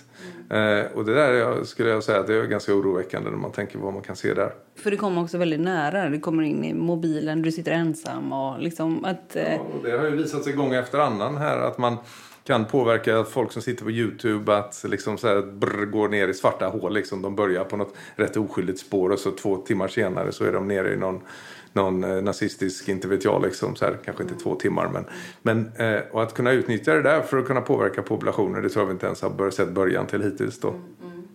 Mm. 0.51 0.79
Eh, 0.79 0.93
och 0.93 1.05
det 1.05 1.15
där 1.15 1.65
skulle 1.65 1.91
jag 1.91 2.05
säga 2.05 2.21
att 2.21 2.27
det 2.27 2.35
är 2.35 2.47
ganska 2.47 2.75
oroväckande 2.75 3.31
när 3.31 3.39
man 3.39 3.53
tänker 3.53 3.79
vad 3.79 3.93
man 3.93 4.03
kan 4.03 4.17
se 4.17 4.35
där. 4.35 4.53
För 4.77 4.91
det 4.91 4.97
kommer 4.97 5.23
också 5.23 5.39
väldigt 5.39 5.61
nära. 5.61 6.09
Det 6.09 6.21
kommer 6.21 6.43
in 6.43 6.65
i 6.65 6.75
mobilen, 6.75 7.43
du 7.43 7.53
sitter 7.53 7.73
ensam 7.73 8.33
och 8.33 8.61
liksom 8.61 9.05
att... 9.05 9.37
Eh... 9.37 9.55
Ja, 9.55 9.59
och 9.59 9.85
det 9.85 9.99
har 9.99 10.05
ju 10.05 10.17
visat 10.17 10.45
sig 10.45 10.53
gång 10.53 10.75
efter 10.75 10.99
annan 10.99 11.37
här 11.37 11.59
att 11.59 11.79
man 11.79 11.97
kan 12.49 12.65
påverka 12.65 13.25
folk 13.25 13.53
som 13.53 13.63
sitter 13.63 13.85
på 13.85 13.91
Youtube 13.91 14.57
att 14.57 14.85
liksom 14.89 15.19
så 15.19 15.29
här 15.29 15.43
brr, 15.43 15.85
går 15.85 16.09
ner 16.09 16.29
i 16.29 16.35
svarta 16.35 16.67
hål. 16.69 16.95
Liksom. 16.95 17.23
De 17.23 17.37
börjar 17.37 17.65
på 17.65 17.77
något 17.77 17.95
rätt 18.17 18.37
oskyldigt 18.37 18.81
spår 18.81 19.11
och 19.11 19.19
så 19.19 19.31
två 19.31 19.57
timmar 19.57 19.89
senare 19.89 20.33
så 20.33 20.45
är 20.45 20.53
de 20.53 20.69
nere 20.69 20.95
i 20.95 20.97
någon, 20.97 21.21
någon 21.73 22.05
eh, 22.05 22.23
nazistisk, 22.23 22.89
inte 22.89 23.09
vet 23.09 23.25
jag, 23.25 23.43
liksom, 23.43 23.77
så 23.77 23.85
här, 23.85 23.97
kanske 24.05 24.23
inte 24.23 24.35
två 24.35 24.55
timmar. 24.55 24.89
Men, 24.89 25.05
men, 25.43 25.73
eh, 25.77 26.01
och 26.13 26.23
att 26.23 26.35
kunna 26.35 26.53
utnyttja 26.53 26.95
det 26.95 27.03
där 27.03 27.21
för 27.21 27.39
att 27.39 27.47
kunna 27.47 27.61
påverka 27.61 28.03
populationer 28.03 28.63
det 28.63 28.69
tror 28.69 28.83
jag 28.83 28.87
vi 28.87 28.93
inte 28.93 29.07
ens 29.07 29.23
har 29.23 29.51
sett 29.51 29.69
början 29.69 30.07
till 30.07 30.23
hittills. 30.23 30.61
Då. 30.61 30.69
Mm, 30.69 30.83
mm. 31.03 31.29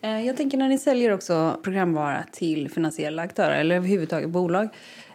Eh, 0.00 0.26
jag 0.26 0.36
tänker 0.36 0.58
när 0.58 0.68
ni 0.68 0.78
säljer 0.78 1.12
också 1.12 1.60
programvara 1.62 2.24
till 2.32 2.70
finansiella 2.70 3.22
aktörer 3.22 3.60
eller 3.60 3.76
överhuvudtaget 3.76 4.28
bolag. 4.28 4.68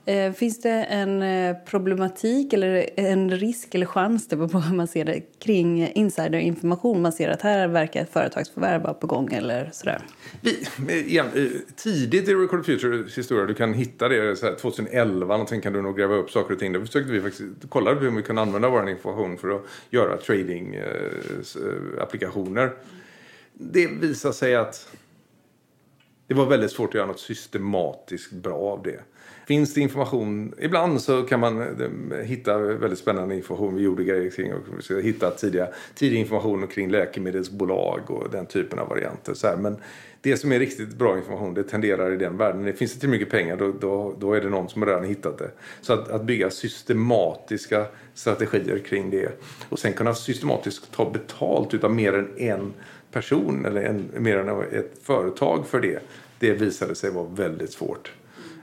Eh, 0.06 0.34
finns 0.34 0.62
det 0.62 0.70
en 0.70 1.22
eh, 1.22 1.56
problematik 1.66 2.54
eller 2.54 2.90
en 2.96 3.32
risk 3.32 3.76
eller 3.76 3.86
chans 3.86 4.28
det 4.28 4.38
på 4.38 4.60
hur 4.60 4.76
man 4.76 4.88
ser 4.88 5.06
det, 5.06 5.22
kring 5.40 5.92
insiderinformation? 5.96 7.02
Man 7.02 7.12
ser 7.12 7.30
att 7.30 7.42
här 7.42 7.68
verkar 7.68 8.02
ett 8.02 8.14
företagsförvärv 8.14 8.82
vara 8.82 8.94
på 8.94 9.08
gång 9.08 9.34
eller 9.34 9.70
sådär. 9.74 10.02
Vi, 10.42 10.68
igen, 10.90 11.28
eh, 11.36 11.46
tidigt 11.76 12.30
i 12.30 12.36
Record 12.36 12.66
Futures 12.66 13.18
historia, 13.18 13.46
du 13.46 13.54
kan 13.54 13.74
hitta 13.74 14.10
det 14.10 14.36
så 14.36 14.46
här, 14.46 14.56
2011, 14.56 15.28
någonting 15.28 15.62
kan 15.62 15.74
du 15.74 15.82
nog 15.82 15.98
gräva 15.98 16.16
upp 16.16 16.32
saker 16.32 16.54
och 16.54 16.60
ting. 16.60 16.74
Då 16.74 16.80
försökte 16.80 17.12
vi 17.12 17.22
faktiskt 17.22 17.50
kolla 17.70 17.94
hur 17.94 18.12
vi 18.12 18.24
kunde 18.24 18.42
använda 18.42 18.70
vår 18.70 18.90
information 18.90 19.38
för 19.38 19.50
att 19.50 19.62
göra 19.90 20.18
trading-applikationer. 20.18 22.66
Eh, 22.66 22.68
eh, 22.68 22.74
det 23.54 23.88
visade 23.88 24.34
sig 24.34 24.56
att 24.56 24.88
det 26.28 26.34
var 26.34 26.46
väldigt 26.46 26.72
svårt 26.72 26.90
att 26.90 26.96
göra 26.96 27.08
något 27.08 27.20
systematiskt 27.20 28.32
bra 28.32 28.58
av 28.58 28.84
det. 28.84 29.00
Finns 29.46 29.74
det 29.74 29.82
information, 29.82 30.54
ibland 30.60 31.02
så 31.02 31.24
kan 31.24 31.40
man 31.40 31.62
eh, 31.62 32.18
hitta 32.18 32.58
väldigt 32.58 33.00
spännande 33.00 33.36
information. 33.36 33.76
Vi 33.76 33.84
gjorde 33.84 34.04
grejer 34.04 34.30
kring 34.30 34.54
och 34.54 35.02
hitta 35.04 35.32
tidiga, 35.32 35.68
tidig 35.96 36.18
information 36.18 36.68
kring 36.68 36.92
läkemedelsbolag 36.92 38.12
och 38.12 38.30
den 38.32 38.46
typen 38.46 38.80
av 38.80 38.88
varianter. 38.88 39.34
Så 39.34 39.48
här. 39.48 39.58
Men 39.58 39.78
det 40.22 40.38
som 40.38 40.52
är 40.52 40.60
riktigt 40.60 40.94
bra 40.94 41.18
information 41.18 41.54
det 41.54 41.64
tenderar 41.64 42.12
i 42.12 42.18
den 42.18 42.38
världen. 42.38 42.64
Det 42.64 42.74
finns 42.74 42.94
det 42.94 43.00
till 43.00 43.10
mycket 43.10 43.30
pengar 43.30 43.58
då, 43.58 43.72
då, 43.72 44.16
då 44.20 44.34
är 44.34 44.42
det 44.42 44.50
någon 44.50 44.70
som 44.70 44.86
redan 44.86 45.04
hittat 45.04 45.38
det. 45.38 45.52
Så 45.82 45.94
att, 45.94 46.10
att 46.10 46.24
bygga 46.24 46.50
systematiska 46.50 47.86
strategier 48.14 48.80
kring 48.80 49.10
det 49.10 49.32
och 49.70 49.80
sen 49.80 49.94
kunna 49.94 50.14
systematiskt 50.14 50.92
ta 50.92 51.10
betalt 51.10 51.74
utav 51.74 51.92
mer 51.92 52.14
än 52.14 52.30
en 52.38 52.74
person 53.12 53.66
eller 53.66 53.84
en, 53.84 54.10
mer 54.18 54.38
än 54.38 54.50
ett 54.50 54.92
företag 55.04 55.68
för 55.68 55.80
det. 55.80 56.00
Det 56.40 56.54
visade 56.54 56.96
sig 56.96 57.12
vara 57.12 57.28
väldigt 57.28 57.72
svårt. 57.72 58.12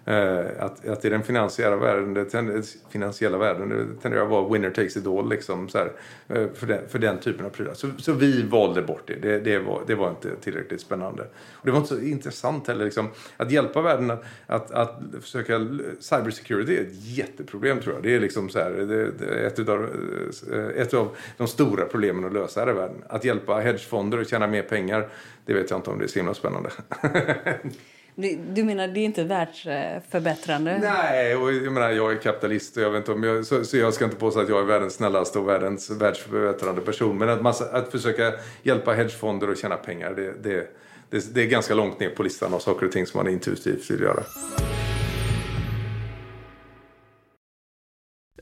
Eh, 0.09 0.47
att, 0.59 0.89
att 0.89 1.05
i 1.05 1.09
den 1.09 1.23
finansiella 1.23 1.77
världen, 1.77 2.15
det 2.15 2.25
tenderar, 2.25 2.63
finansiella 2.91 3.39
världen 3.39 3.69
det 3.69 4.03
tenderar 4.03 4.23
att 4.23 4.31
vara 4.31 4.49
winner 4.49 4.71
takes 4.71 4.97
it 4.97 5.07
all 5.07 5.29
liksom, 5.29 5.69
så 5.69 5.79
här, 5.79 5.93
eh, 6.29 6.47
för, 6.55 6.67
den, 6.67 6.89
för 6.89 6.99
den 6.99 7.19
typen 7.19 7.47
av 7.47 7.51
prylar. 7.51 7.75
Så, 7.75 7.89
så 7.99 8.13
vi 8.13 8.43
valde 8.43 8.83
bort 8.83 9.03
det. 9.07 9.15
Det, 9.15 9.41
det, 9.41 9.59
var, 9.59 9.83
det 9.87 9.95
var 9.95 10.11
inte 10.11 10.37
tillräckligt 10.37 10.81
spännande. 10.81 11.23
Och 11.53 11.67
det 11.67 11.71
var 11.71 11.79
inte 11.79 11.95
så 11.95 12.01
intressant 12.01 12.69
heller. 12.69 12.85
Liksom, 12.85 13.09
att 13.37 13.51
hjälpa 13.51 13.81
världen 13.81 14.11
att, 14.11 14.23
att, 14.47 14.71
att 14.71 15.01
försöka... 15.21 15.55
Eh, 15.55 15.61
cybersecurity 16.01 16.77
är 16.77 16.83
ett 16.83 16.95
jätteproblem 16.95 17.81
tror 17.81 17.95
jag. 17.95 18.03
Det 18.03 18.15
är 18.15 18.21
liksom 18.21 18.49
så 18.49 18.59
här, 18.59 18.71
det, 18.71 19.11
det 19.11 19.47
ett 19.47 19.69
av, 19.69 19.89
ett 20.77 20.95
av 20.95 21.17
de 21.37 21.49
stora 21.49 21.85
problemen 21.85 22.25
att 22.25 22.33
lösa 22.33 22.61
här 22.61 22.71
i 22.71 22.73
världen. 22.73 23.05
Att 23.09 23.25
hjälpa 23.25 23.55
hedgefonder 23.61 24.19
att 24.19 24.29
tjäna 24.29 24.47
mer 24.47 24.63
pengar, 24.63 25.09
det 25.45 25.55
vet 25.55 25.71
jag 25.71 25.79
inte 25.79 25.91
om 25.91 25.99
det 25.99 26.05
är 26.05 26.09
så 26.09 26.19
himla 26.19 26.35
spännande. 26.35 26.71
Du 28.55 28.65
menar 28.65 28.89
det 28.89 29.01
är 29.01 29.05
inte 29.05 29.25
världsförbättrande? 29.25 30.79
Nej, 30.79 31.37
och 31.37 31.53
jag 31.53 31.73
menar 31.73 31.91
jag 31.91 32.13
är 32.13 32.17
kapitalist 32.17 32.77
och 32.77 32.83
jag 32.83 32.91
vet 32.91 32.99
inte 32.99 33.13
om 33.13 33.23
jag, 33.23 33.47
så, 33.47 33.65
så, 33.65 33.77
jag 33.77 33.95
ska 33.95 34.05
inte 34.05 34.17
påstå 34.17 34.41
att 34.41 34.49
jag 34.49 34.61
är 34.61 34.65
världens 34.65 34.95
snällaste 34.95 35.39
och 35.39 35.49
världens 35.49 35.91
världsförbättrande 35.91 36.81
person. 36.81 37.19
Men 37.19 37.29
att, 37.29 37.43
massa, 37.43 37.65
att 37.65 37.91
försöka 37.91 38.33
hjälpa 38.63 38.93
hedgefonder 38.93 39.49
att 39.49 39.59
tjäna 39.59 39.77
pengar, 39.77 40.15
det, 40.17 40.43
det, 40.43 40.71
det, 41.11 41.35
det 41.35 41.43
är 41.43 41.47
ganska 41.47 41.75
långt 41.75 42.01
ner 42.01 42.11
på 42.11 42.23
listan 42.23 42.55
av 42.55 42.59
saker 42.59 42.87
och 42.87 42.93
ting 42.93 43.07
som 43.07 43.19
man 43.19 43.33
intuitivt 43.33 43.91
vill 43.91 44.01
göra. 44.01 44.23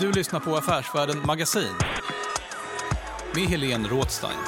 Du 0.00 0.12
lyssnar 0.12 0.40
på 0.40 0.50
Affärsvärlden 0.50 1.16
Magasin 1.26 1.74
med 3.34 3.44
Helene 3.44 3.88
Rådstein. 3.88 4.38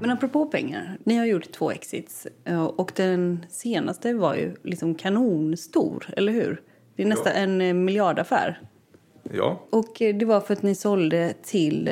Men 0.00 0.10
apropå 0.10 0.46
pengar, 0.46 0.98
ni 1.04 1.16
har 1.16 1.26
gjort 1.26 1.52
två 1.52 1.70
exits 1.70 2.26
eh, 2.44 2.64
och 2.64 2.92
den 2.96 3.46
senaste 3.50 4.14
var 4.14 4.34
ju 4.34 4.54
liksom 4.64 4.94
kanonstor, 4.94 6.06
eller 6.16 6.32
hur? 6.32 6.62
Det 6.96 7.02
är 7.02 7.06
nästan 7.06 7.32
ja. 7.34 7.40
en 7.40 7.60
eh, 7.60 7.74
miljardaffär. 7.74 8.60
Ja. 9.32 9.60
Och 9.70 10.02
eh, 10.02 10.16
det 10.16 10.24
var 10.24 10.40
för 10.40 10.52
att 10.52 10.62
ni 10.62 10.74
sålde 10.74 11.34
till 11.42 11.84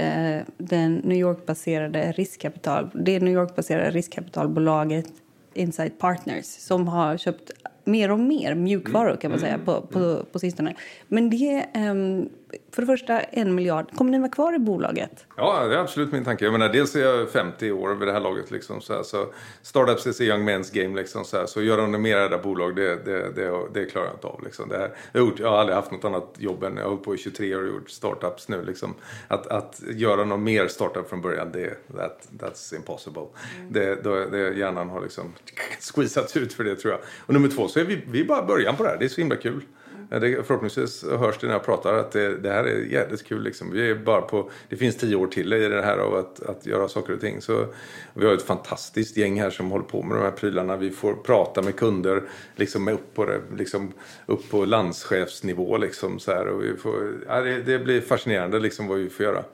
den 0.59 0.95
New 0.95 1.19
York-baserade 1.19 2.13
riskkapital, 2.13 2.91
det 2.95 3.21
New 3.21 3.35
York-baserade 3.35 3.91
riskkapitalbolaget 3.91 5.13
Insight 5.55 5.99
Partners 5.99 6.45
som 6.45 6.89
har 6.89 7.17
köpt 7.17 7.53
mer 7.87 8.11
och 8.11 8.21
mer 8.21 8.55
mjukvaror 8.55 9.17
kan 9.17 9.31
man 9.31 9.41
säga 9.41 9.59
på, 9.59 9.81
på, 9.81 10.25
på 10.33 10.39
sistone. 10.39 10.75
Men 11.09 11.31
det, 11.31 11.67
um, 11.75 12.29
för 12.73 12.83
det 12.83 12.87
första 12.87 13.21
en 13.21 13.55
miljard. 13.55 13.93
Kommer 13.97 14.11
ni 14.11 14.19
vara 14.19 14.31
kvar 14.31 14.55
i 14.55 14.59
bolaget? 14.59 15.27
Ja, 15.37 15.65
det 15.65 15.75
är 15.75 15.79
absolut 15.79 16.13
min 16.13 16.25
tanke. 16.25 16.45
Jag 16.45 16.53
menar, 16.53 16.69
dels 16.69 16.97
är 16.97 17.01
jag 17.01 17.31
50 17.31 17.73
år 17.73 17.95
vid 17.95 18.09
det 18.09 18.13
här 18.13 18.21
laget. 18.21 18.51
Liksom, 18.51 18.81
så, 18.81 18.95
här, 18.95 19.03
så 19.03 19.27
startups 19.63 20.07
is 20.07 20.21
a 20.21 20.25
young 20.25 20.49
man's 20.49 20.83
game. 20.83 20.97
Liksom, 20.97 21.25
så, 21.25 21.37
här, 21.37 21.47
så 21.47 21.63
göra 21.63 21.87
något 21.87 22.01
mer 22.01 22.29
det 22.29 22.39
bolag, 22.39 22.77
det, 22.77 23.05
det, 23.05 23.33
det, 23.33 23.69
det 23.75 23.87
klarar 23.87 24.07
jag 24.07 24.15
inte 24.15 24.27
av. 24.27 24.43
Liksom. 24.45 24.69
Det 24.69 24.79
här, 24.79 24.91
jag, 25.13 25.21
har 25.21 25.27
gjort, 25.27 25.39
jag 25.39 25.51
har 25.51 25.59
aldrig 25.59 25.77
haft 25.77 25.93
något 25.93 26.05
annat 26.05 26.35
jobb 26.39 26.65
än 26.65 26.77
jag 26.77 26.83
har 26.83 26.91
hållit 26.91 27.05
på 27.05 27.15
i 27.15 27.19
23 27.19 27.57
år 27.57 27.63
och 27.63 27.69
gjort 27.69 27.91
startups 27.91 28.49
nu. 28.49 28.65
Liksom. 28.65 28.95
Att, 29.29 29.47
att 29.47 29.83
göra 29.91 30.25
något 30.25 30.41
mer 30.41 30.69
startup 30.69 31.09
från 31.09 31.23
början, 31.23 31.53
det, 31.53 31.75
that, 31.97 32.29
that's 32.39 32.75
impossible. 32.75 33.27
Mm. 33.59 33.73
Det, 33.73 34.03
det, 34.03 34.31
det, 34.31 34.59
hjärnan 34.59 34.89
har 34.89 35.01
liksom 35.01 35.33
squeezats 35.81 36.37
ut 36.37 36.53
för 36.53 36.65
det 36.65 36.77
tror 36.77 36.93
jag. 36.93 37.01
Och 37.27 37.35
nummer 37.35 37.49
två, 37.49 37.69
så 37.69 37.81
är 37.81 37.85
vi, 37.85 38.05
vi 38.11 38.21
är 38.21 38.25
bara 38.25 38.43
början 38.43 38.77
på 38.77 38.83
det 38.83 38.89
här. 38.89 38.97
Det 38.99 39.05
är 39.05 39.09
så 39.09 39.21
himla 39.21 39.37
kul. 39.37 39.63
Det, 40.09 40.47
förhoppningsvis 40.47 41.05
hörs 41.05 41.39
det 41.39 41.47
när 41.47 41.55
jag 41.55 41.65
pratar 41.65 41.95
att 41.95 42.13
det, 42.13 42.37
det, 42.37 42.51
här 42.51 42.65
är 42.65 42.81
jävligt 42.81 43.25
kul. 43.25 43.43
Liksom. 43.43 43.71
Vi 43.71 43.91
är 43.91 43.95
bara 43.95 44.23
på, 44.23 44.51
det 44.69 44.77
finns 44.77 44.97
tio 44.97 45.17
år 45.17 45.27
till 45.27 45.53
i 45.53 45.69
det 45.69 45.83
här 45.83 45.99
av 45.99 46.15
att, 46.15 46.43
att 46.43 46.67
göra 46.67 46.89
saker 46.89 47.13
och 47.13 47.21
ting. 47.21 47.41
Så 47.41 47.67
vi 48.15 48.27
har 48.27 48.35
ett 48.35 48.43
fantastiskt 48.43 49.17
gäng 49.17 49.41
här 49.41 49.51
som 49.51 49.71
håller 49.71 49.85
på 49.85 50.03
med 50.03 50.17
de 50.17 50.23
här 50.23 50.31
prylarna. 50.31 50.77
Vi 50.77 50.91
får 50.91 51.15
prata 51.15 51.63
med 51.63 51.77
kunder 51.77 52.23
liksom 52.57 52.89
upp, 52.89 53.15
på 53.15 53.25
det, 53.25 53.41
liksom, 53.57 53.93
upp 54.27 54.51
på 54.51 54.65
landschefsnivå. 54.65 55.77
Liksom, 55.77 56.19
så 56.19 56.33
här, 56.33 56.47
och 56.47 56.65
vi 56.65 56.77
får, 56.77 57.15
ja, 57.29 57.41
det, 57.41 57.63
det 57.63 57.79
blir 57.79 58.01
fascinerande 58.01 58.59
liksom, 58.59 58.87
vad 58.87 58.99
vi 58.99 59.11
får 59.11 59.27
göra. 59.27 59.45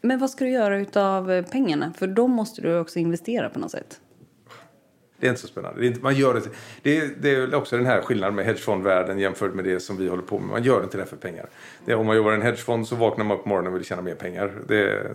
Men 0.00 0.18
vad 0.18 0.30
ska 0.30 0.44
du 0.44 0.50
göra 0.50 1.02
av 1.02 1.42
pengarna? 1.42 1.92
För 1.98 2.06
de 2.06 2.30
måste 2.30 2.62
du 2.62 2.78
också 2.78 2.98
investera 2.98 3.50
på 3.50 3.58
något 3.58 3.70
sätt. 3.70 4.00
Det 5.20 5.26
är 5.26 5.28
inte 5.28 5.40
så 5.40 5.46
spännande. 5.46 5.80
Det 5.80 5.86
är 5.86 5.88
inte, 5.88 6.00
man 6.00 6.14
gör 6.14 6.34
det, 6.34 6.40
det, 6.82 7.22
det 7.22 7.30
är 7.30 7.54
också 7.54 7.76
den 7.76 7.86
här 7.86 8.02
skillnaden 8.02 8.34
med 8.34 8.44
hedgefondvärlden 8.44 9.18
jämfört 9.18 9.54
med 9.54 9.64
det 9.64 9.80
som 9.80 9.96
vi 9.96 10.08
håller 10.08 10.22
på 10.22 10.38
med. 10.38 10.48
Man 10.48 10.62
gör 10.62 10.82
inte 10.82 10.98
det 10.98 11.06
för 11.06 11.16
pengar. 11.16 11.48
Det, 11.84 11.94
om 11.94 12.06
man 12.06 12.16
jobbar 12.16 12.32
i 12.32 12.34
en 12.34 12.42
hedgefond 12.42 12.88
så 12.88 12.96
vaknar 12.96 13.24
man 13.24 13.38
på 13.42 13.48
morgonen 13.48 13.72
och 13.72 13.78
vill 13.78 13.86
tjäna 13.86 14.02
mer 14.02 14.14
pengar. 14.14 14.52
Det, 14.68 15.06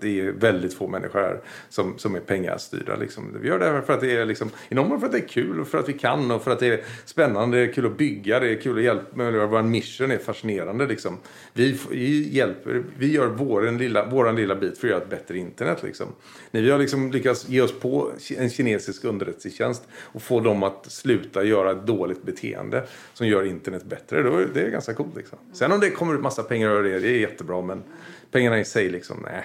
det 0.00 0.20
är 0.20 0.32
väldigt 0.32 0.74
få 0.74 0.88
människor 0.88 1.20
här 1.20 1.40
som, 1.68 1.98
som 1.98 2.14
är 2.14 2.20
pengastyrda. 2.20 2.96
Liksom. 2.96 3.36
Vi 3.40 3.48
gör 3.48 3.58
det 3.58 3.82
för 3.82 3.92
att 3.92 4.00
det 4.00 4.16
är 4.16 4.24
liksom, 4.24 4.50
i 4.68 4.74
någon 4.74 4.88
mån 4.88 5.00
för 5.00 5.06
att 5.06 5.12
det 5.12 5.18
är 5.18 5.28
kul 5.28 5.60
och 5.60 5.68
för 5.68 5.78
att 5.78 5.88
vi 5.88 5.92
kan 5.92 6.30
och 6.30 6.42
för 6.42 6.50
att 6.50 6.60
det 6.60 6.66
är 6.66 6.80
spännande, 7.04 7.56
det 7.56 7.62
är 7.62 7.72
kul 7.72 7.86
att 7.86 7.98
bygga, 7.98 8.40
det 8.40 8.48
är 8.48 8.60
kul 8.60 8.78
att 8.78 8.84
hjälpa. 8.84 9.46
Vår 9.46 9.62
mission 9.62 10.10
är 10.10 10.18
fascinerande. 10.18 10.86
Liksom. 10.86 11.16
Vi, 11.52 11.78
vi, 11.90 12.36
hjälper, 12.36 12.84
vi 12.98 13.12
gör 13.12 13.26
vår 13.26 13.78
lilla, 13.78 14.04
våran 14.04 14.36
lilla 14.36 14.54
bit 14.54 14.78
för 14.78 14.86
att 14.86 14.90
göra 14.90 15.02
ett 15.02 15.10
bättre 15.10 15.38
internet. 15.38 15.82
Liksom. 15.82 16.06
vi 16.50 16.70
har 16.70 16.78
liksom 16.78 17.12
lyckats 17.12 17.48
ge 17.48 17.60
oss 17.60 17.80
på 17.80 18.10
en 18.36 18.50
kinesisk 18.50 19.04
underrättelse 19.04 19.47
underrättelsetjänst 19.48 19.88
och 20.12 20.22
få 20.22 20.40
dem 20.40 20.62
att 20.62 20.92
sluta 20.92 21.44
göra 21.44 21.70
ett 21.70 21.86
dåligt 21.86 22.22
beteende 22.22 22.84
som 23.14 23.26
gör 23.26 23.44
internet 23.44 23.84
bättre. 23.84 24.22
Då, 24.22 24.44
det 24.54 24.60
är 24.60 24.70
ganska 24.70 24.94
coolt. 24.94 25.16
Liksom. 25.16 25.38
Sen 25.52 25.72
om 25.72 25.80
det 25.80 25.90
kommer 25.90 26.14
ut 26.14 26.20
massa 26.20 26.42
pengar 26.42 26.70
ur 26.70 26.82
det, 26.82 26.98
det 26.98 27.08
är 27.08 27.18
jättebra. 27.18 27.62
Men 27.62 27.82
pengarna 28.30 28.58
i 28.58 28.64
sig, 28.64 28.88
liksom, 28.88 29.16
nej. 29.24 29.44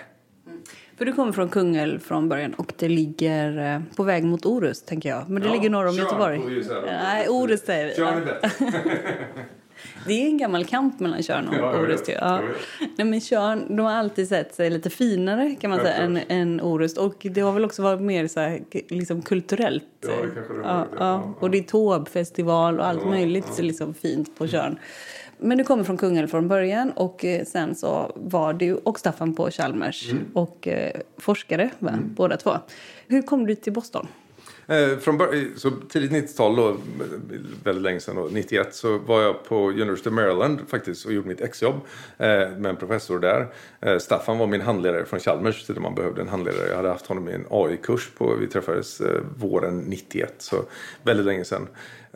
För 0.98 1.06
du 1.06 1.13
kommer 1.13 1.32
från 1.32 1.50
Kungälv 1.50 2.00
från 2.00 2.30
början 2.30 2.54
och 2.54 2.74
det 2.78 2.89
ligger 2.89 3.76
eh, 3.76 3.82
på 3.96 4.04
väg 4.04 4.24
mot 4.24 4.46
Orust, 4.46 4.88
tänker 4.88 5.10
jag. 5.10 5.30
Men 5.30 5.42
det 5.42 5.48
ja, 5.48 5.54
ligger 5.54 5.70
norr 5.70 5.88
om 5.88 5.96
Göteborg. 5.96 6.42
Nej, 6.86 7.30
Orust 7.30 7.66
säger 7.66 7.88
vi. 7.88 7.96
Tjörn 7.96 8.18
är 8.18 8.26
bättre. 8.26 8.50
Det 10.08 10.13
är 10.13 10.26
en 10.26 10.38
gammal 10.38 10.65
kamp 10.65 11.00
mellan 11.00 11.24
Tjörn 11.24 11.48
och 11.48 11.56
ja, 11.56 11.80
Orust. 11.80 12.08
Ja. 12.08 12.41
Nej, 12.98 13.08
men 13.08 13.22
Tjörn, 13.22 13.76
de 13.76 13.80
har 13.80 13.91
alltid 13.91 14.28
sett 14.28 14.56
sig 14.56 14.69
lite 14.69 14.89
finare 14.89 15.56
kan 15.62 15.69
man 15.69 15.80
säga 15.80 15.93
än, 15.93 16.19
än 16.28 16.62
Orust. 16.62 16.98
Och 16.98 17.15
det 17.22 17.41
har 17.41 17.52
väl 17.52 17.65
också 17.65 17.82
varit 17.82 18.02
mer 18.02 18.28
så 18.28 18.39
här, 18.39 18.62
liksom 18.89 19.22
kulturellt. 19.22 19.84
Ja, 20.02 20.10
det 20.10 20.34
kanske 20.34 20.54
det 20.54 20.60
ja, 20.63 20.88
ja. 21.00 21.36
Och 21.39 21.52
det 21.52 21.58
är 21.58 21.63
Tåbfestival 21.63 22.80
och 22.80 22.86
allt 22.86 23.06
möjligt 23.06 23.54
ja. 23.58 23.63
liksom 23.63 23.93
fint 23.93 24.38
på 24.38 24.48
Tjörn. 24.48 24.80
Men 25.38 25.58
du 25.58 25.63
kommer 25.63 25.84
från 25.84 25.98
Kungälv 25.98 26.28
från 26.28 26.48
början 26.48 26.91
och 26.91 27.26
eh, 27.26 27.46
sen 27.46 27.76
så 27.76 28.12
var 28.15 28.54
du 28.54 28.74
och 28.74 29.00
Staffan 29.00 29.36
på 29.36 29.52
Chalmers 29.52 30.12
mm. 30.12 30.26
och 30.34 30.67
eh, 30.67 30.91
forskare, 31.17 31.69
va? 31.80 31.89
Mm. 31.89 32.13
båda 32.13 32.38
två. 32.38 32.52
Hur 33.08 33.22
kom 33.22 33.46
du 33.46 33.56
till 33.56 33.74
Boston? 33.74 34.08
Eh, 34.67 34.97
från 34.97 35.21
eh, 35.21 35.28
så 35.56 35.71
tidigt 35.89 36.12
90-tal, 36.12 36.56
då, 36.56 36.78
väldigt 37.63 37.84
länge 37.84 37.99
sedan, 37.99 38.15
då, 38.15 38.30
91, 38.32 38.76
så 38.76 38.97
var 38.97 39.21
jag 39.21 39.43
på 39.43 39.69
University 39.69 40.10
of 40.10 40.13
Maryland 40.13 40.60
faktiskt 40.67 41.06
och 41.06 41.13
gjorde 41.13 41.28
mitt 41.28 41.41
exjobb 41.41 41.76
eh, 42.17 42.28
med 42.28 42.65
en 42.65 42.76
professor 42.76 43.19
där. 43.19 43.47
Eh, 43.82 43.97
Staffan 43.97 44.38
var 44.38 44.47
min 44.47 44.62
handledare 44.62 45.06
från 45.06 45.19
Chalmers, 45.19 45.67
där 45.67 45.76
man 45.76 45.95
behövde 45.95 46.21
en 46.21 46.28
handledare. 46.28 46.69
Jag 46.69 46.76
hade 46.76 46.89
haft 46.89 47.08
honom 47.08 47.30
i 47.30 47.34
en 47.34 47.45
AI-kurs 47.49 48.10
på, 48.17 48.36
vi 48.36 48.47
träffades 48.47 49.02
eh, 49.02 49.21
våren 49.38 49.80
91, 49.80 50.34
så 50.38 50.56
väldigt 51.04 51.26
länge 51.26 51.45
sedan. 51.45 51.67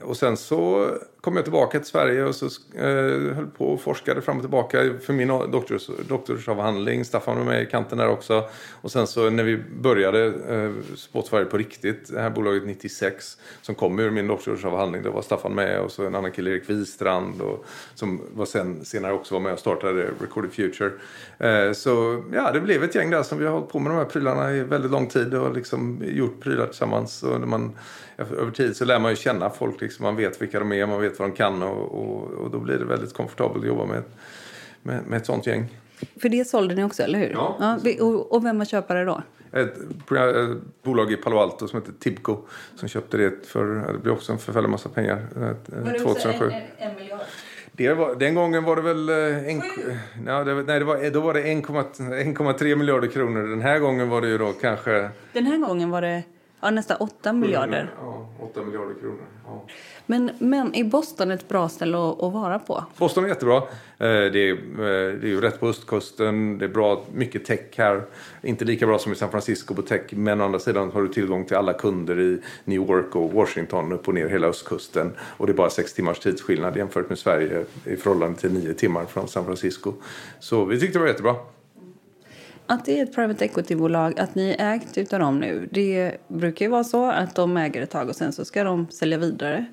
Och 0.02 0.18
sen 0.18 0.38
så 0.38 0.92
kom 1.22 1.36
jag 1.36 1.46
tillbaka 1.46 1.80
till 1.80 1.88
Sverige 1.88 2.24
och 2.24 2.36
så 2.36 2.46
eh, 2.76 3.36
höll 3.36 3.48
på 3.58 3.66
och 3.66 3.82
forskade 3.82 4.22
fram 4.22 4.38
och 4.38 4.44
tillbaka 4.44 4.94
för 5.02 5.14
min 5.14 5.28
doktors, 5.28 5.90
doktorsavhandling. 6.08 7.06
Staffan 7.06 7.38
var 7.38 7.46
med 7.46 7.62
i 7.62 7.66
kanten 7.66 7.98
där 7.98 8.08
också. 8.08 8.50
Och 8.82 8.92
sen 8.92 9.08
så 9.08 9.30
när 9.30 9.44
vi 9.44 9.58
började 9.58 10.26
eh, 10.26 10.96
Spotify 10.96 11.46
på 11.46 11.58
riktigt, 11.58 12.14
det 12.14 12.22
här 12.22 12.30
bolaget 12.30 12.66
96 12.66 13.38
som 13.62 13.76
kom 13.76 14.00
ur 14.00 14.10
min 14.10 14.28
doktorsavhandling, 14.28 15.04
då 15.04 15.12
var 15.12 15.22
Staffan 15.22 15.56
med 15.56 15.80
och 15.80 15.92
så 15.92 16.06
en 16.06 16.16
annan 16.16 16.32
kille, 16.32 16.52
Erik 16.52 16.70
Wistrand, 16.70 17.42
och, 17.42 17.66
som 17.96 18.22
var 18.34 18.46
sen, 18.46 18.86
senare 18.86 19.14
också 19.14 19.36
var 19.36 19.42
med 19.42 19.54
och 19.54 19.60
startade 19.60 20.10
Recorded 20.22 20.52
Future. 20.52 20.92
Eh, 21.38 21.74
så 21.74 22.24
ja, 22.34 22.52
det 22.52 22.62
blev 22.62 22.84
ett 22.84 22.96
gäng 22.96 23.10
där 23.10 23.24
som 23.24 23.38
vi 23.38 23.46
har 23.46 23.54
hållit 23.54 23.70
på 23.70 23.80
med 23.80 23.92
de 23.92 23.98
här 23.98 24.06
prylarna 24.06 24.54
i 24.54 24.64
väldigt 24.64 24.92
lång 24.92 25.08
tid 25.08 25.34
och 25.34 25.56
liksom 25.56 26.04
gjort 26.06 26.42
prylar 26.42 26.66
tillsammans. 26.66 27.24
Och 27.24 27.40
när 27.40 27.48
man, 27.48 27.76
över 28.18 28.52
tid 28.52 28.76
så 28.76 28.86
lär 28.86 29.00
man 29.00 29.12
ju 29.12 29.16
känna 29.16 29.50
folk, 29.50 29.82
liksom, 29.82 30.04
man 30.04 30.16
vet 30.16 30.42
vilka 30.42 30.60
de 30.60 30.72
är, 30.72 30.86
man 30.86 31.02
vet 31.02 31.20
vad 31.20 31.30
de 31.30 31.36
kan 31.36 31.64
och, 31.64 31.92
och, 31.92 32.24
och 32.24 32.52
då 32.52 32.60
blir 32.60 32.78
det 32.78 32.86
väldigt 32.86 33.14
komfortabelt 33.14 33.64
att 33.64 33.68
jobba 33.68 33.86
med, 33.86 34.04
med, 34.84 35.02
med 35.08 35.18
ett 35.18 35.26
sånt 35.26 35.48
gäng. 35.48 35.68
För 36.22 36.30
det 36.30 36.46
sålde 36.46 36.76
ni 36.76 36.84
också, 36.84 37.04
eller 37.04 37.20
hur? 37.20 37.30
Ja. 37.30 37.58
ja 37.60 38.04
och, 38.04 38.34
och 38.34 38.46
vem 38.46 38.58
var 38.58 38.66
köpare 38.66 39.06
då? 39.06 39.22
Ett, 39.52 39.78
ett, 40.12 40.58
bolag 40.84 41.12
i 41.12 41.16
Palo 41.16 41.38
Alto 41.38 41.68
som 41.68 41.80
heter 41.80 41.94
Tibco 42.00 42.38
som 42.76 42.88
köpte 42.88 43.18
det 43.18 43.48
för, 43.48 43.94
det 43.94 44.00
blev 44.00 44.14
också 44.14 44.32
en 44.32 44.40
förfärlig 44.40 44.70
massa 44.70 44.90
pengar. 44.90 45.28
Var 45.36 45.92
det 45.92 46.00
2007. 46.00 46.46
En, 46.46 46.52
en, 46.52 46.62
en 46.78 46.96
miljard? 46.96 47.20
Det 47.72 47.94
var, 47.94 48.16
den 48.16 48.36
gången 48.36 48.64
var 48.64 48.76
det 48.76 48.82
väl... 48.82 49.10
Eh, 49.10 49.50
en, 49.50 49.62
nej, 50.24 50.46
det, 50.46 50.54
nej, 50.54 50.80
det 50.80 50.86
var, 50.86 51.10
då 51.10 51.22
var 51.22 51.34
det 51.34 51.42
1,3 51.42 52.76
miljarder 52.76 53.08
kronor. 53.08 53.48
Den 53.48 53.62
här 53.62 53.80
gången 53.80 54.10
var 54.10 54.22
det 54.22 54.28
ju 54.28 54.38
då 54.38 54.54
kanske... 54.62 55.10
Den 55.34 55.46
här 55.46 55.58
gången 55.58 55.90
var 55.90 56.02
det 56.02 56.24
ja, 56.62 56.70
nästan 56.70 56.98
8 57.00 57.34
miljarder. 57.34 57.94
Ja, 58.02 58.30
8 58.40 58.62
miljarder 58.62 58.94
kronor. 59.00 59.26
Ja. 59.46 59.66
Men, 60.06 60.32
men 60.40 60.76
är 60.76 60.84
Boston 60.84 61.32
ett 61.32 61.48
bra 61.48 61.70
ställe 61.70 61.98
att, 61.98 62.24
att 62.24 62.34
vara 62.34 62.60
på? 62.60 62.84
Boston 62.98 63.24
är 63.24 63.28
jättebra. 63.28 63.58
Eh, 63.58 63.64
det 63.98 64.50
är, 64.50 64.52
eh, 64.52 65.20
det 65.20 65.28
är 65.28 65.30
ju 65.30 65.42
rätt 65.42 65.60
på 65.60 65.68
östkusten. 65.68 66.58
Det 66.58 66.66
är 66.66 66.70
bra, 66.70 67.04
mycket 67.14 67.46
tech 67.46 67.78
här. 67.78 68.02
Inte 68.42 68.66
lika 68.66 68.88
bra 68.88 69.00
som 69.00 69.12
i 69.12 69.16
San 69.16 69.32
Francisco 69.32 69.76
på 69.76 69.82
tech. 69.82 70.02
Men 70.10 70.42
å 70.42 70.46
andra 70.46 70.60
sidan 70.60 70.92
har 70.92 71.02
du 71.02 71.08
tillgång 71.08 71.46
till 71.46 71.58
alla 71.58 71.74
kunder 71.74 72.20
i 72.20 72.42
New 72.64 72.76
York 72.76 73.16
och 73.16 73.32
Washington 73.34 73.92
upp 73.92 74.08
och 74.08 74.14
ner 74.14 74.28
hela 74.28 74.48
östkusten. 74.48 75.12
Och 75.20 75.48
det 75.48 75.52
är 75.52 75.58
bara 75.58 75.70
sex 75.70 75.94
timmars 75.94 76.20
tidsskillnad 76.20 76.78
jämfört 76.78 77.10
med 77.10 77.20
Sverige 77.20 77.66
i 77.86 77.96
förhållande 77.96 78.40
till 78.40 78.54
nio 78.54 78.74
timmar 78.74 79.06
från 79.06 79.28
San 79.28 79.46
Francisco. 79.46 79.94
Så 80.40 80.66
vi 80.66 80.80
tyckte 80.80 80.98
det 80.98 81.02
var 81.02 81.08
jättebra. 81.08 81.36
Att 82.70 82.86
det 82.86 83.00
är 83.00 83.04
ett 83.04 83.16
private 83.16 83.46
equity-bolag, 83.46 84.20
att 84.20 84.36
ni 84.36 84.56
är 84.60 84.76
ägt 84.76 84.98
utav 84.98 85.20
dem 85.20 85.40
nu, 85.40 85.70
det 85.72 86.18
brukar 86.28 86.66
ju 86.66 86.72
vara 86.72 86.84
så 86.84 87.06
att 87.06 87.36
de 87.36 87.58
äger 87.58 87.82
ett 87.82 87.90
tag 87.90 88.10
och 88.10 88.16
sen 88.16 88.34
så 88.34 88.46
ska 88.46 88.64
de 88.64 88.88
sälja 88.90 89.18
vidare. 89.18 89.66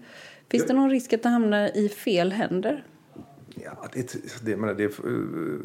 Finns 0.50 0.66
det 0.66 0.72
någon 0.72 0.90
risk 0.90 1.12
att 1.12 1.22
det 1.22 1.28
hamnar 1.28 1.76
i 1.76 1.88
fel 1.88 2.33
händer? 2.33 2.85
Ja, 3.54 3.88
det, 3.92 4.16
det, 4.42 4.56
menar, 4.56 4.74
det, 4.74 4.92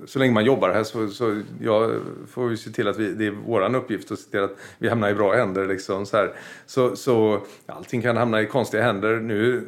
så 0.10 0.20
länge 0.20 0.34
man 0.34 0.46
jobbar 0.46 0.70
här 0.70 0.84
så, 0.84 1.08
så 1.08 1.42
jag 1.62 2.02
får 2.28 2.48
vi 2.48 2.58
se 2.58 2.70
till 2.70 2.88
att 2.88 2.98
vi, 2.98 3.14
det 3.14 3.26
är 3.26 3.36
vår 3.46 3.76
uppgift 3.76 4.12
att 4.12 4.20
se 4.20 4.30
till 4.32 4.40
att 4.40 4.56
vi 4.78 4.90
hamnar 4.90 5.10
i 5.10 5.14
bra 5.14 5.36
händer. 5.36 5.68
Liksom, 5.68 6.06
så, 6.06 6.18
här. 6.18 6.34
så, 6.66 6.96
så 6.96 7.42
allting 7.66 8.02
kan 8.02 8.18
hamna 8.18 8.42
i 8.42 8.46
konstiga 8.46 8.84
händer. 8.84 9.16
Nu 9.16 9.66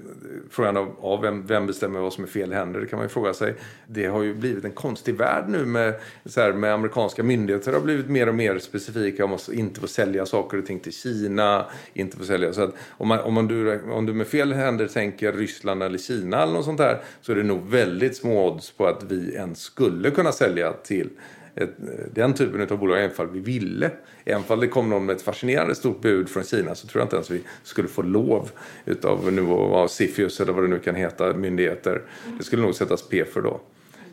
frågan 0.49 0.77
av, 0.77 0.95
av 1.01 1.21
vem, 1.21 1.45
vem 1.45 1.67
bestämmer 1.67 1.99
vad 1.99 2.13
som 2.13 2.23
är 2.23 2.27
fel 2.27 2.53
händer, 2.53 2.79
det 2.79 2.87
kan 2.87 2.97
man 2.97 3.05
ju 3.05 3.09
fråga 3.09 3.33
sig. 3.33 3.55
Det 3.87 4.05
har 4.05 4.23
ju 4.23 4.33
blivit 4.33 4.65
en 4.65 4.71
konstig 4.71 5.15
värld 5.15 5.45
nu 5.47 5.65
med, 5.65 5.93
så 6.25 6.41
här, 6.41 6.53
med 6.53 6.73
amerikanska 6.73 7.23
myndigheter. 7.23 7.71
Det 7.71 7.77
har 7.77 7.85
blivit 7.85 8.09
mer 8.09 8.29
och 8.29 8.35
mer 8.35 8.59
specifika 8.59 9.25
om 9.25 9.33
att 9.33 9.49
inte 9.49 9.79
få 9.79 9.87
sälja 9.87 10.25
saker 10.25 10.57
och 10.57 10.65
ting 10.65 10.79
till 10.79 10.93
Kina. 10.93 11.65
Inte 11.93 12.17
få 12.17 12.23
sälja. 12.23 12.53
Så 12.53 12.61
att 12.61 12.75
om, 12.89 13.07
man, 13.07 13.19
om, 13.19 13.33
man, 13.33 13.47
du, 13.47 13.81
om 13.81 14.05
du 14.05 14.13
med 14.13 14.27
fel 14.27 14.53
händer 14.53 14.87
tänker 14.87 15.33
Ryssland 15.33 15.83
eller 15.83 15.97
Kina 15.97 16.43
eller 16.43 16.53
något 16.53 16.65
sånt 16.65 16.77
där 16.77 17.01
så 17.21 17.31
är 17.31 17.35
det 17.35 17.43
nog 17.43 17.69
väldigt 17.69 18.10
små 18.15 18.47
odds 18.47 18.71
på 18.71 18.87
att 18.87 19.03
vi 19.03 19.33
ens 19.33 19.59
skulle 19.59 20.11
kunna 20.11 20.31
sälja 20.31 20.73
till 20.73 21.09
ett, 21.55 21.69
den 22.13 22.33
typen 22.33 22.61
av 22.61 22.77
bolag, 22.79 23.03
även 23.03 23.27
om 23.27 23.33
vi 23.33 23.39
ville. 23.39 23.91
Även 24.25 24.43
om 24.47 24.59
det 24.59 24.67
kom 24.67 24.89
någon 24.89 25.05
med 25.05 25.15
ett 25.15 25.21
fascinerande 25.21 25.75
stort 25.75 26.01
bud 26.01 26.29
från 26.29 26.43
Kina 26.43 26.75
så 26.75 26.87
tror 26.87 26.99
jag 27.01 27.05
inte 27.05 27.15
ens 27.15 27.31
vi 27.31 27.41
skulle 27.63 27.87
få 27.87 28.01
lov 28.01 28.51
utav 28.85 29.33
nu 29.33 29.41
av 29.51 29.87
Sifius 29.87 30.39
eller 30.39 30.53
vad 30.53 30.63
det 30.63 30.67
nu 30.67 30.79
kan 30.79 30.95
heta, 30.95 31.33
myndigheter. 31.33 32.01
Det 32.37 32.43
skulle 32.43 32.61
nog 32.61 32.75
sättas 32.75 33.09
P 33.09 33.25
för 33.25 33.41
då. 33.41 33.61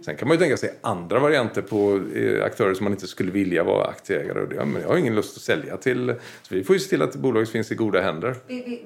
Sen 0.01 0.17
kan 0.17 0.29
man 0.29 0.37
ju 0.37 0.41
tänka 0.41 0.57
sig 0.57 0.75
andra 0.81 1.19
varianter 1.19 1.63
på 1.63 2.01
eh, 2.15 2.45
aktörer 2.45 2.75
som 2.75 2.85
man 2.85 2.93
inte 2.93 3.07
skulle 3.07 3.31
vilja 3.31 3.65
vara 3.65 3.87
aktieägare. 3.87 4.41
Och 4.41 4.49
det, 4.49 4.65
men 4.65 4.83
jag 4.83 4.89
har 4.89 4.97
ingen 4.97 5.15
lust 5.15 5.37
att 5.37 5.43
sälja 5.43 5.77
till. 5.77 6.15
Så 6.43 6.55
vi 6.55 6.65
får 6.65 6.77
ju 6.77 6.81
se 6.81 6.89
till 6.89 7.03
att 7.03 7.17
bolaget 7.17 7.49
finns 7.49 7.73
i 7.73 7.75
goda 7.75 8.01
händer. 8.01 8.35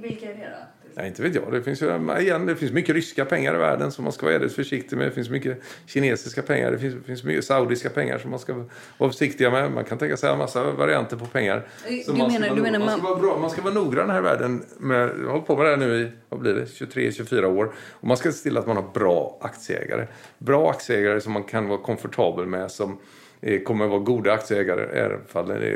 Vilka 0.00 0.26
är 0.26 0.34
det 0.34 0.56
då? 0.81 0.81
Nej, 0.94 1.08
inte 1.08 1.22
vet 1.22 1.34
jag. 1.34 1.52
Det 1.52 1.62
finns, 1.62 1.82
ju, 1.82 1.86
igen, 2.20 2.46
det 2.46 2.56
finns 2.56 2.72
mycket 2.72 2.94
ryska 2.94 3.24
pengar 3.24 3.54
i 3.54 3.58
världen 3.58 3.92
som 3.92 4.04
man 4.04 4.12
ska 4.12 4.26
vara 4.26 4.38
väldigt 4.38 4.56
försiktig 4.56 4.96
med. 4.96 5.06
Det 5.06 5.10
finns 5.10 5.30
mycket 5.30 5.62
kinesiska 5.86 6.42
pengar. 6.42 6.70
Det 6.70 6.78
finns, 6.78 7.06
finns 7.06 7.24
mycket 7.24 7.44
saudiska 7.44 7.90
pengar 7.90 8.18
som 8.18 8.30
man 8.30 8.38
ska 8.38 8.64
vara 8.98 9.10
försiktiga 9.10 9.50
med. 9.50 9.72
Man 9.72 9.84
kan 9.84 9.98
tänka 9.98 10.16
sig 10.16 10.30
en 10.30 10.38
massa 10.38 10.70
varianter 10.70 11.16
på 11.16 11.26
pengar. 11.26 11.66
Du 12.06 12.12
menar, 12.12 12.40
man, 12.40 12.56
du 12.56 12.62
menar 12.62 12.78
man, 12.78 12.98
ska 12.98 13.08
vara 13.08 13.20
bra, 13.20 13.38
man 13.38 13.50
ska 13.50 13.62
vara 13.62 13.74
noggrann 13.74 14.10
här 14.10 14.18
i 14.18 14.22
världen. 14.22 14.64
Med, 14.78 15.10
jag 15.20 15.24
har 15.24 15.30
hållit 15.30 15.46
på 15.46 15.56
med 15.56 15.66
det 15.66 15.70
här 15.70 15.76
nu 15.76 16.00
i 16.00 16.10
vad 16.28 16.40
blir 16.40 16.54
det, 16.54 16.64
23-24 16.64 17.44
år. 17.44 17.72
Och 17.90 18.08
man 18.08 18.16
ska 18.16 18.32
se 18.32 18.42
till 18.42 18.58
att 18.58 18.66
man 18.66 18.76
har 18.76 18.90
bra 18.94 19.38
aktieägare. 19.40 20.06
Bra 20.38 20.70
aktieägare 20.70 21.20
som 21.20 21.32
man 21.32 21.44
kan 21.44 21.68
vara 21.68 21.78
komfortabel 21.78 22.46
med. 22.46 22.70
som 22.70 22.98
Eh, 23.44 23.62
kommer 23.62 23.84
att 23.84 23.90
vara 23.90 24.00
goda 24.00 24.32
aktieägare 24.32 24.84
även 24.92 25.20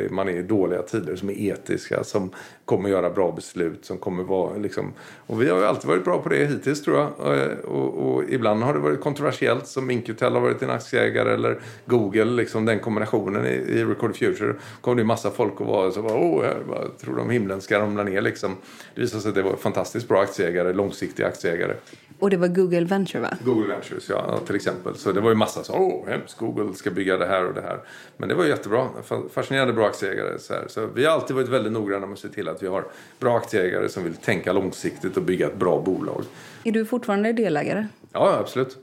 om 0.09 0.17
man 0.17 0.29
är 0.29 0.33
i 0.33 0.43
dåliga 0.43 0.83
tider, 0.83 1.17
som 1.17 1.31
är 1.31 1.35
etiska, 1.35 2.05
som 2.05 2.31
kommer 2.65 2.89
göra 2.89 3.11
bra 3.11 3.33
beslut, 3.33 3.85
som 3.85 3.99
kommer 3.99 4.23
vara 4.23 4.57
liksom... 4.57 4.93
Och 5.27 5.43
vi 5.43 5.49
har 5.49 5.59
ju 5.59 5.65
alltid 5.65 5.89
varit 5.89 6.05
bra 6.05 6.23
på 6.23 6.29
det 6.29 6.47
hittills 6.47 6.83
tror 6.83 6.97
jag. 6.97 7.13
Och, 7.19 7.77
och, 7.77 8.15
och 8.15 8.25
ibland 8.29 8.63
har 8.63 8.75
det 8.75 8.79
varit 8.79 9.01
kontroversiellt, 9.01 9.67
som 9.67 9.91
Incutel 9.91 10.33
har 10.33 10.41
varit 10.41 10.63
en 10.63 10.71
aktieägare 10.71 11.35
eller 11.35 11.61
Google, 11.85 12.25
liksom 12.25 12.65
den 12.65 12.79
kombinationen 12.79 13.47
i, 13.47 13.55
i 13.55 13.85
Record 13.85 14.17
Future. 14.17 14.55
kom 14.81 14.97
det 14.97 15.01
ju 15.01 15.07
massa 15.07 15.31
folk 15.31 15.61
och 15.61 15.67
var 15.67 15.91
så 15.91 16.03
bara, 16.03 16.17
åh, 16.17 16.45
jag 16.45 16.99
tror 17.01 17.17
de 17.17 17.31
himlen 17.31 17.61
ska 17.61 17.79
ramla 17.79 18.03
ner 18.03 18.21
liksom. 18.21 18.57
Det 18.95 19.01
visade 19.01 19.23
sig 19.23 19.29
att 19.29 19.35
det 19.35 19.43
var 19.43 19.57
fantastiskt 19.57 20.09
bra 20.09 20.21
aktieägare, 20.23 20.73
långsiktiga 20.73 21.27
aktieägare. 21.27 21.75
Och 22.19 22.31
det 22.31 22.37
var 22.37 22.49
Google 22.49 22.85
Venture 22.85 23.21
va? 23.21 23.31
Google 23.45 23.75
Ventures, 23.75 24.09
ja 24.09 24.41
till 24.47 24.57
exempel. 24.57 24.97
Så 24.97 25.13
det 25.13 25.21
var 25.21 25.31
ju 25.31 25.37
massa 25.37 25.65
så, 25.65 25.73
åh 25.73 26.09
hemskt, 26.09 26.39
Google 26.39 26.75
ska 26.75 26.91
bygga 26.91 27.17
det 27.17 27.27
här 27.27 27.45
och 27.45 27.55
det 27.55 27.61
här. 27.61 27.81
Men 28.17 28.29
det 28.29 28.35
var 28.35 28.45
jättebra, 28.45 28.89
fascinerande 29.33 29.73
bra 29.73 29.87
aktieägare. 29.87 30.39
Så, 30.39 30.55
här. 30.55 30.65
så 30.69 30.87
vi 30.87 31.05
har 31.05 31.13
alltid 31.13 31.37
varit 31.37 31.49
väldigt 31.49 31.73
noggranna 31.73 32.07
med 32.07 32.13
att 32.13 32.19
se 32.19 32.29
till 32.29 32.49
att 32.49 32.63
vi 32.63 32.67
har 32.67 32.85
bra 33.19 33.37
aktieägare 33.37 33.89
som 33.89 34.05
vill 34.05 34.15
tänka 34.15 34.53
långsiktigt 34.53 35.17
och 35.17 35.23
bygga 35.23 35.47
ett 35.47 35.57
bra 35.57 35.81
bolag. 35.81 36.25
Är 36.65 36.73
du 36.73 36.87
fortfarande 36.87 37.33
delägare? 37.33 37.87
Ja, 38.13 38.37
absolut. 38.41 38.79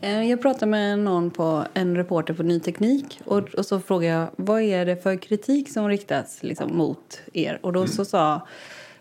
Eh, 0.00 0.30
jag 0.30 0.42
pratade 0.42 0.66
med 0.66 0.98
någon 0.98 1.30
på, 1.30 1.64
en 1.74 1.96
reporter 1.96 2.34
på 2.34 2.42
Ny 2.42 2.60
Teknik 2.60 3.20
och, 3.24 3.54
och 3.54 3.66
så 3.66 3.80
frågade 3.80 4.14
jag 4.14 4.28
vad 4.36 4.62
är 4.62 4.86
det 4.86 4.96
för 4.96 5.16
kritik 5.16 5.72
som 5.72 5.88
riktas 5.88 6.42
liksom, 6.42 6.76
mot 6.76 7.20
er? 7.32 7.58
Och 7.62 7.72
då 7.72 7.80
mm. 7.80 7.88
så 7.88 8.04
sa 8.04 8.46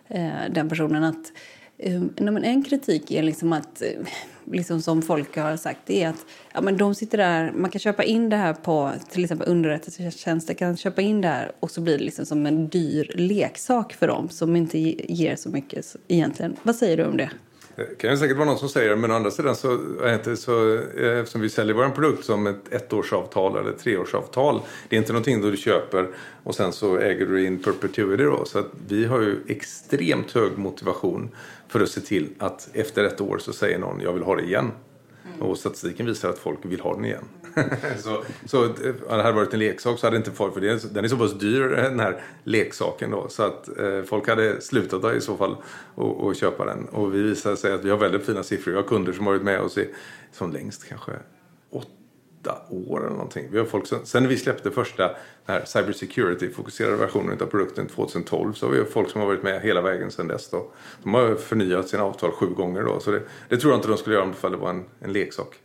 eh, 0.07 0.29
den 0.49 0.69
personen 0.69 1.03
att 1.03 1.31
Ehm, 1.81 2.37
en 2.43 2.63
kritik 2.63 3.11
är 3.11 3.23
liksom 3.23 3.53
att 3.53 3.81
eh, 3.81 3.87
liksom 4.51 4.81
som 4.81 5.01
folk 5.01 5.37
har 5.37 5.57
sagt, 5.57 5.79
det 5.85 6.03
är 6.03 6.09
att 6.09 6.25
ja, 6.53 6.61
men 6.61 6.77
de 6.77 6.95
sitter 6.95 7.17
där, 7.17 7.51
man 7.51 7.71
kan 7.71 7.79
köpa 7.79 8.03
in 8.03 8.29
det 8.29 8.35
här 8.35 8.53
på 8.53 8.91
till 9.09 9.23
exempel 9.23 9.47
underrättelsetjänster 9.49 10.53
kan 10.53 10.77
köpa 10.77 11.01
in 11.01 11.21
det 11.21 11.27
här 11.27 11.51
och 11.59 11.71
så 11.71 11.81
blir 11.81 11.97
det 11.97 12.03
liksom 12.03 12.25
som 12.25 12.45
en 12.45 12.67
dyr 12.67 13.11
leksak 13.15 13.93
för 13.93 14.07
dem 14.07 14.29
som 14.29 14.55
inte 14.55 14.79
ger 15.13 15.35
så 15.35 15.49
mycket 15.49 15.95
egentligen. 16.07 16.55
Vad 16.63 16.75
säger 16.75 16.97
du 16.97 17.05
om 17.05 17.17
det? 17.17 17.29
Det 17.89 17.97
kan 17.97 18.11
ju 18.11 18.17
säkert 18.17 18.37
vara 18.37 18.45
någon 18.45 18.57
som 18.57 18.69
säger 18.69 18.89
det, 18.89 18.95
men 18.95 19.11
å 19.11 19.15
andra 19.15 19.31
sidan 19.31 19.55
så, 19.55 19.79
så 20.35 20.75
eh, 20.75 21.19
eftersom 21.19 21.41
vi 21.41 21.49
säljer 21.49 21.75
vår 21.75 21.89
produkt 21.89 22.25
som 22.25 22.47
ett 22.47 22.73
ettårsavtal 22.73 23.57
eller 23.57 23.71
treårsavtal. 23.71 24.61
Det 24.89 24.95
är 24.95 24.97
inte 24.97 25.13
någonting 25.13 25.41
du 25.41 25.57
köper 25.57 26.07
och 26.43 26.55
sen 26.55 26.73
så 26.73 26.97
äger 26.97 27.25
du 27.25 27.45
in 27.45 27.63
perpetuity 27.63 28.23
då. 28.23 28.45
Så 28.45 28.59
att 28.59 28.67
vi 28.87 29.05
har 29.05 29.21
ju 29.21 29.35
extremt 29.47 30.31
hög 30.31 30.57
motivation 30.57 31.29
för 31.67 31.79
att 31.81 31.89
se 31.89 32.01
till 32.01 32.29
att 32.37 32.69
efter 32.73 33.03
ett 33.03 33.21
år 33.21 33.37
så 33.37 33.53
säger 33.53 33.79
någon 33.79 34.01
jag 34.01 34.13
vill 34.13 34.23
ha 34.23 34.35
det 34.35 34.43
igen. 34.43 34.71
Mm. 35.25 35.41
Och 35.41 35.57
statistiken 35.57 36.05
visar 36.05 36.29
att 36.29 36.39
folk 36.39 36.59
vill 36.63 36.79
ha 36.79 36.95
den 36.95 37.05
igen. 37.05 37.25
så, 37.97 38.23
så 38.45 38.65
om 38.65 38.73
det 39.07 39.23
hade 39.23 39.31
varit 39.31 39.53
en 39.53 39.59
leksak 39.59 39.99
så 39.99 40.07
hade 40.07 40.17
inte 40.17 40.31
folk, 40.31 40.53
för 40.53 40.61
den 40.93 41.05
är 41.05 41.07
så 41.07 41.17
pass 41.17 41.33
dyr 41.33 41.61
den 41.61 41.99
här 41.99 42.23
leksaken 42.43 43.11
då. 43.11 43.27
Så 43.29 43.43
att 43.43 43.79
eh, 43.79 44.03
folk 44.03 44.27
hade 44.27 44.61
slutat 44.61 45.15
i 45.15 45.21
så 45.21 45.37
fall 45.37 45.55
att 46.29 46.37
köpa 46.37 46.65
den. 46.65 46.85
Och 46.85 47.15
vi 47.15 47.21
visade 47.21 47.57
sig 47.57 47.73
att 47.73 47.85
vi 47.85 47.89
har 47.89 47.97
väldigt 47.97 48.25
fina 48.25 48.43
siffror. 48.43 48.71
Vi 48.71 48.77
har 48.77 48.87
kunder 48.87 49.13
som 49.13 49.25
har 49.25 49.33
varit 49.33 49.43
med 49.43 49.61
oss 49.61 49.77
i, 49.77 49.89
som 50.31 50.51
längst 50.51 50.87
kanske 50.89 51.11
åtta 51.71 52.57
år 52.69 52.99
eller 52.99 53.09
någonting. 53.09 53.47
Vi 53.51 53.57
har 53.57 53.65
folk 53.65 53.87
som, 53.87 54.05
sen 54.05 54.23
när 54.23 54.29
vi 54.29 54.37
släppte 54.37 54.71
första 54.71 55.11
här 55.45 55.65
cyber 55.65 55.91
security-fokuserade 55.91 56.97
versionen 56.97 57.41
av 57.41 57.45
produkten 57.45 57.87
2012 57.87 58.53
så 58.53 58.65
har 58.65 58.73
vi 58.73 58.85
folk 58.85 59.09
som 59.09 59.21
har 59.21 59.27
varit 59.27 59.43
med 59.43 59.61
hela 59.61 59.81
vägen 59.81 60.11
sedan 60.11 60.27
dess. 60.27 60.49
Då. 60.49 60.71
De 61.03 61.13
har 61.13 61.35
förnyat 61.35 61.89
sina 61.89 62.03
avtal 62.03 62.31
sju 62.31 62.47
gånger 62.47 62.83
då. 62.83 62.99
Så 62.99 63.11
det, 63.11 63.21
det 63.49 63.57
tror 63.57 63.73
jag 63.73 63.77
inte 63.77 63.87
de 63.87 63.97
skulle 63.97 64.15
göra 64.15 64.25
om 64.25 64.51
det 64.51 64.57
var 64.57 64.69
en, 64.69 64.85
en 64.99 65.13
leksak. 65.13 65.59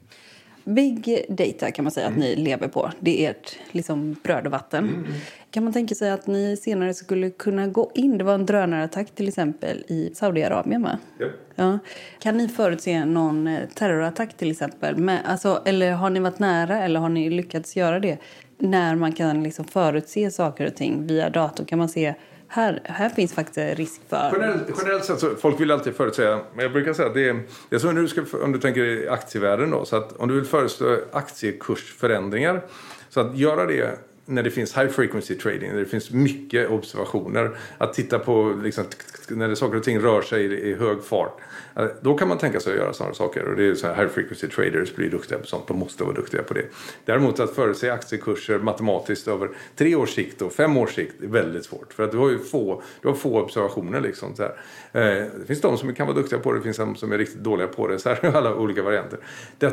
Big 0.66 1.24
data 1.28 1.70
kan 1.70 1.84
man 1.84 1.92
säga 1.92 2.06
mm. 2.06 2.18
att 2.18 2.24
ni 2.24 2.36
lever 2.36 2.68
på. 2.68 2.90
Det 3.00 3.26
är 3.26 3.30
ert 3.30 3.58
liksom, 3.72 4.16
bröd 4.22 4.46
och 4.46 4.52
vatten. 4.52 4.84
Mm. 4.88 5.12
Kan 5.50 5.64
man 5.64 5.72
tänka 5.72 5.94
sig 5.94 6.10
att 6.10 6.26
ni 6.26 6.56
senare 6.56 6.94
skulle 6.94 7.30
kunna 7.30 7.66
gå 7.66 7.90
in? 7.94 8.18
Det 8.18 8.24
var 8.24 8.34
en 8.34 8.46
drönarattack 8.46 9.14
till 9.14 9.28
exempel 9.28 9.84
i 9.88 10.10
Saudiarabien 10.14 10.82
va? 10.82 10.98
Ja. 11.18 11.26
ja. 11.54 11.78
Kan 12.18 12.36
ni 12.36 12.48
förutse 12.48 13.04
någon 13.04 13.46
eh, 13.46 13.68
terrorattack 13.74 14.36
till 14.36 14.50
exempel? 14.50 14.96
Med, 14.96 15.20
alltså, 15.24 15.62
eller 15.64 15.92
har 15.92 16.10
ni 16.10 16.20
varit 16.20 16.38
nära 16.38 16.82
eller 16.82 17.00
har 17.00 17.08
ni 17.08 17.30
lyckats 17.30 17.76
göra 17.76 18.00
det? 18.00 18.18
När 18.58 18.94
man 18.94 19.12
kan 19.12 19.42
liksom 19.42 19.64
förutse 19.64 20.30
saker 20.30 20.66
och 20.66 20.74
ting 20.74 21.06
via 21.06 21.30
dator 21.30 21.64
kan 21.64 21.78
man 21.78 21.88
se 21.88 22.14
här, 22.48 22.80
här 22.84 23.08
finns 23.08 23.34
faktiskt 23.34 23.78
risk 23.78 24.00
för... 24.08 24.30
Generellt, 24.32 24.62
generellt 24.78 25.04
sett 25.04 25.20
så 25.20 25.34
folk 25.34 25.60
vill 25.60 25.70
alltid 25.70 25.94
förutsäga, 25.94 26.40
men 26.54 26.62
jag 26.62 26.72
brukar 26.72 26.92
säga 26.92 27.08
att 27.08 27.14
det 27.14 27.28
är, 27.28 27.42
det 27.68 27.76
är 27.76 27.80
som 27.80 27.94
du 27.94 28.08
ska, 28.08 28.24
om 28.42 28.52
du 28.52 28.58
tänker 28.58 28.84
i 28.84 29.08
aktievärlden 29.08 29.70
då, 29.70 29.84
så 29.84 29.96
att 29.96 30.12
om 30.12 30.28
du 30.28 30.34
vill 30.34 30.44
förutspå 30.44 30.96
aktiekursförändringar, 31.12 32.62
så 33.08 33.20
att 33.20 33.38
göra 33.38 33.66
det 33.66 33.98
när 34.26 34.42
det 34.42 34.50
finns 34.50 34.76
high 34.76 34.88
frequency 34.88 35.34
trading, 35.34 35.70
när 35.70 35.78
det 35.78 35.86
finns 35.86 36.10
mycket 36.10 36.70
observationer, 36.70 37.56
att 37.78 37.94
titta 37.94 38.18
på 38.18 38.60
liksom, 38.62 38.84
när 39.28 39.48
det, 39.48 39.56
saker 39.56 39.76
och 39.76 39.84
ting 39.84 39.98
rör 39.98 40.22
sig 40.22 40.44
i, 40.44 40.70
i 40.70 40.74
hög 40.74 41.02
fart. 41.04 41.40
Eh, 41.76 41.86
då 42.00 42.18
kan 42.18 42.28
man 42.28 42.38
tänka 42.38 42.60
sig 42.60 42.72
att 42.72 42.78
göra 42.78 42.92
sådana 42.92 43.14
saker 43.14 43.44
och 43.44 43.56
det 43.56 43.64
är 43.64 43.74
så 43.74 43.86
här 43.86 43.94
high 43.94 44.08
frequency 44.08 44.48
traders 44.48 44.94
blir 44.94 45.10
duktiga 45.10 45.38
på 45.38 45.46
sånt. 45.46 45.68
De 45.68 45.78
måste 45.78 46.04
vara 46.04 46.14
duktiga 46.14 46.42
på 46.42 46.54
det. 46.54 46.64
Däremot 47.04 47.40
att 47.40 47.54
förutse 47.54 47.90
aktiekurser 47.90 48.58
matematiskt 48.58 49.28
över 49.28 49.50
tre 49.76 49.94
års 49.94 50.14
sikt 50.14 50.42
och 50.42 50.52
fem 50.52 50.76
års 50.76 50.94
sikt 50.94 51.22
är 51.22 51.26
väldigt 51.26 51.64
svårt. 51.64 51.92
För 51.92 52.02
att 52.02 52.12
du 52.12 52.18
har 52.18 52.30
ju 52.30 52.38
få, 52.38 52.82
du 53.02 53.08
har 53.08 53.14
få 53.14 53.40
observationer 53.40 54.00
liksom. 54.00 54.36
Så 54.36 54.42
här. 54.42 54.56
Eh, 54.92 55.26
det 55.40 55.46
finns 55.46 55.60
de 55.60 55.78
som 55.78 55.94
kan 55.94 56.06
vara 56.06 56.16
duktiga 56.16 56.38
på 56.38 56.52
det, 56.52 56.58
det 56.58 56.62
finns 56.62 56.76
de 56.76 56.96
som 56.96 57.12
är 57.12 57.18
riktigt 57.18 57.44
dåliga 57.44 57.66
på 57.66 57.88
det. 57.88 57.98
Så 57.98 58.08
här 58.08 58.24
alla 58.36 58.54
olika 58.54 58.82
varianter. 58.82 59.18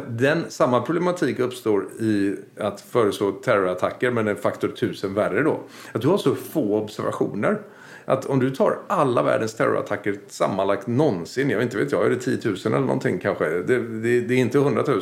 Den, 0.08 0.44
samma 0.50 0.82
problematik 0.82 1.40
uppstår 1.40 1.88
i 2.00 2.36
att 2.58 2.82
föreslå 2.82 3.32
terrorattacker 3.32 4.12
men 4.12 4.28
faktor 4.44 4.68
tusen 4.68 5.14
värre 5.14 5.44
då. 5.44 5.60
Att 5.92 6.02
du 6.02 6.08
har 6.08 6.18
så 6.18 6.36
få 6.36 6.78
observationer 6.78 7.60
att 8.06 8.26
om 8.26 8.40
du 8.40 8.50
tar 8.50 8.80
alla 8.88 9.24
världens 9.24 9.54
terrorattacker 9.54 10.20
sammanlagt 10.28 10.88
någonsin, 10.88 11.50
jag 11.50 11.58
vet 11.58 11.64
inte 11.64 11.78
vet 11.78 11.92
jag, 11.92 12.06
är 12.06 12.10
det 12.10 12.16
10 12.16 12.40
000 12.44 12.58
eller 12.66 12.80
någonting 12.80 13.20
kanske? 13.20 13.46
Det, 13.46 13.80
det, 13.80 14.22
det 14.22 14.34
är 14.34 14.38
inte 14.38 14.58
100 14.58 14.84
000. 14.88 15.02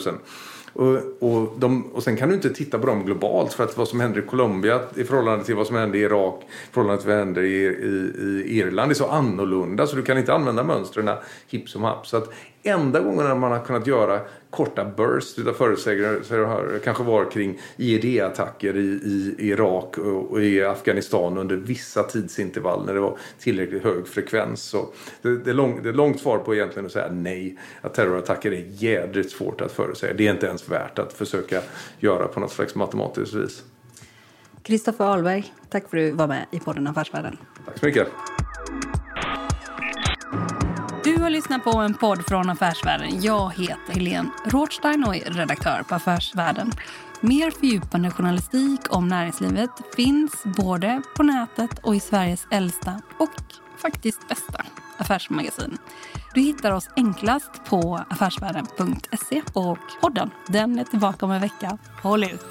Och, 0.74 0.98
och, 1.20 1.54
de, 1.58 1.92
och 1.92 2.04
sen 2.04 2.18
kan 2.18 2.30
du 2.30 2.36
inte 2.36 2.50
titta 2.50 2.80
på 2.80 2.88
dem 2.88 3.06
globalt 3.06 3.54
för 3.54 3.64
att 3.64 3.78
vad 3.78 3.88
som 3.88 4.00
händer 4.00 4.20
i 4.20 4.26
Colombia 4.26 4.80
i 4.96 5.04
förhållande 5.04 5.46
till 5.46 5.56
vad 5.56 5.68
som 5.68 5.76
händer 5.76 6.00
i 6.00 6.02
Irak, 6.02 6.44
i 6.44 6.74
förhållande 6.74 7.02
till 7.02 7.10
vad 7.10 7.20
som 7.20 7.28
händer 7.28 7.42
i, 7.42 7.66
i, 7.66 8.44
i 8.48 8.60
Irland 8.60 8.92
är 8.92 8.96
så 8.96 9.08
annorlunda 9.08 9.88
så 9.88 9.96
du 9.96 10.02
kan 10.02 10.18
inte 10.18 10.34
använda 10.34 10.64
mönstren 10.64 11.10
hipp 11.48 11.70
som 11.70 11.84
happ. 11.84 12.08
Så 12.08 12.18
att 12.18 12.34
enda 12.64 13.00
gången 13.00 13.40
man 13.40 13.52
har 13.52 13.60
kunnat 13.60 13.88
göra 13.88 14.20
korta 14.50 14.86
bursts 14.86 15.48
av 15.48 15.54
förutsägelser 15.54 16.80
kanske 16.84 17.04
var 17.04 17.32
kring 17.32 17.60
IED-attacker 17.78 18.78
i, 18.78 18.80
i, 18.80 19.36
Irak 19.38 19.98
och 19.98 20.44
i 20.44 20.64
Afghanistan 20.64 21.38
under 21.38 21.56
vissa 21.56 22.04
tidsintervall 22.04 22.86
när 22.86 22.94
det 22.94 23.00
var 23.00 23.18
tillräckligt 23.40 23.84
hög 23.84 24.08
frekvens. 24.08 24.62
Så 24.62 24.88
det, 25.22 25.38
det, 25.38 25.50
är 25.50 25.54
lång, 25.54 25.84
det 25.84 25.90
är 25.90 25.94
långt 25.94 26.20
svar 26.20 26.38
på 26.38 26.56
egentligen 26.56 26.86
att 26.86 26.92
säga 26.92 27.12
nej. 27.12 27.58
Att 27.82 27.94
terrorattacker 27.94 28.52
är 28.52 28.66
jädrigt 28.68 29.32
svårt 29.32 29.62
att 29.62 29.72
förutsäga. 29.72 30.14
Det 30.14 30.28
är 30.28 30.32
inte 30.32 30.48
ens 30.48 30.70
värt 30.70 31.00
att 31.00 31.14
försöka 31.14 31.62
göra 32.00 32.28
på 32.28 32.40
något 32.40 32.52
slags 32.52 32.76
matematiskt 32.76 33.34
vis. 33.34 33.64
Kristoffer 34.64 35.06
Ahlberg, 35.06 35.54
tack 35.70 35.90
för 35.90 35.98
att 35.98 36.04
du 36.04 36.12
var 36.12 36.28
med 36.28 36.46
i 36.52 36.60
podden 36.60 36.88
Affärsvärlden. 36.88 37.38
Tack 37.66 37.80
så 37.80 37.86
mycket. 37.86 38.08
Du 41.22 41.26
har 41.26 41.32
lyssnat 41.32 41.64
på 41.64 41.78
en 41.78 41.94
podd 41.94 42.26
från 42.28 42.50
Affärsvärlden. 42.50 43.22
Jag 43.22 43.54
heter 43.54 43.94
Helene 43.94 44.30
Rothstein 44.46 45.04
och 45.04 45.16
är 45.16 45.34
redaktör 45.34 45.84
på 45.84 45.96
Affärsvärlden. 45.96 46.72
Mer 47.22 47.52
fördjupande 47.52 48.12
journalistik 48.12 48.80
om 48.90 49.08
näringslivet 49.08 49.70
finns 49.96 50.44
både 50.44 51.02
på 51.16 51.24
nätet 51.24 51.80
och 51.84 51.96
i 51.96 52.00
Sveriges 52.00 52.48
äldsta 52.52 53.02
och 53.18 53.30
faktiskt 53.78 54.28
bästa 54.28 54.66
affärsmagasin. 54.98 55.78
Du 56.34 56.42
hittar 56.42 56.72
oss 56.72 56.90
enklast 56.96 57.66
på 57.66 58.06
affärsvärlden.se 58.10 59.42
och 59.54 59.80
podden 60.02 60.32
den 60.48 60.80
är 60.80 60.84
tillbaka 60.84 61.26
om 61.26 61.32
en 61.32 61.42
vecka. 61.42 61.78
Håll 62.02 62.24
ut! 62.24 62.46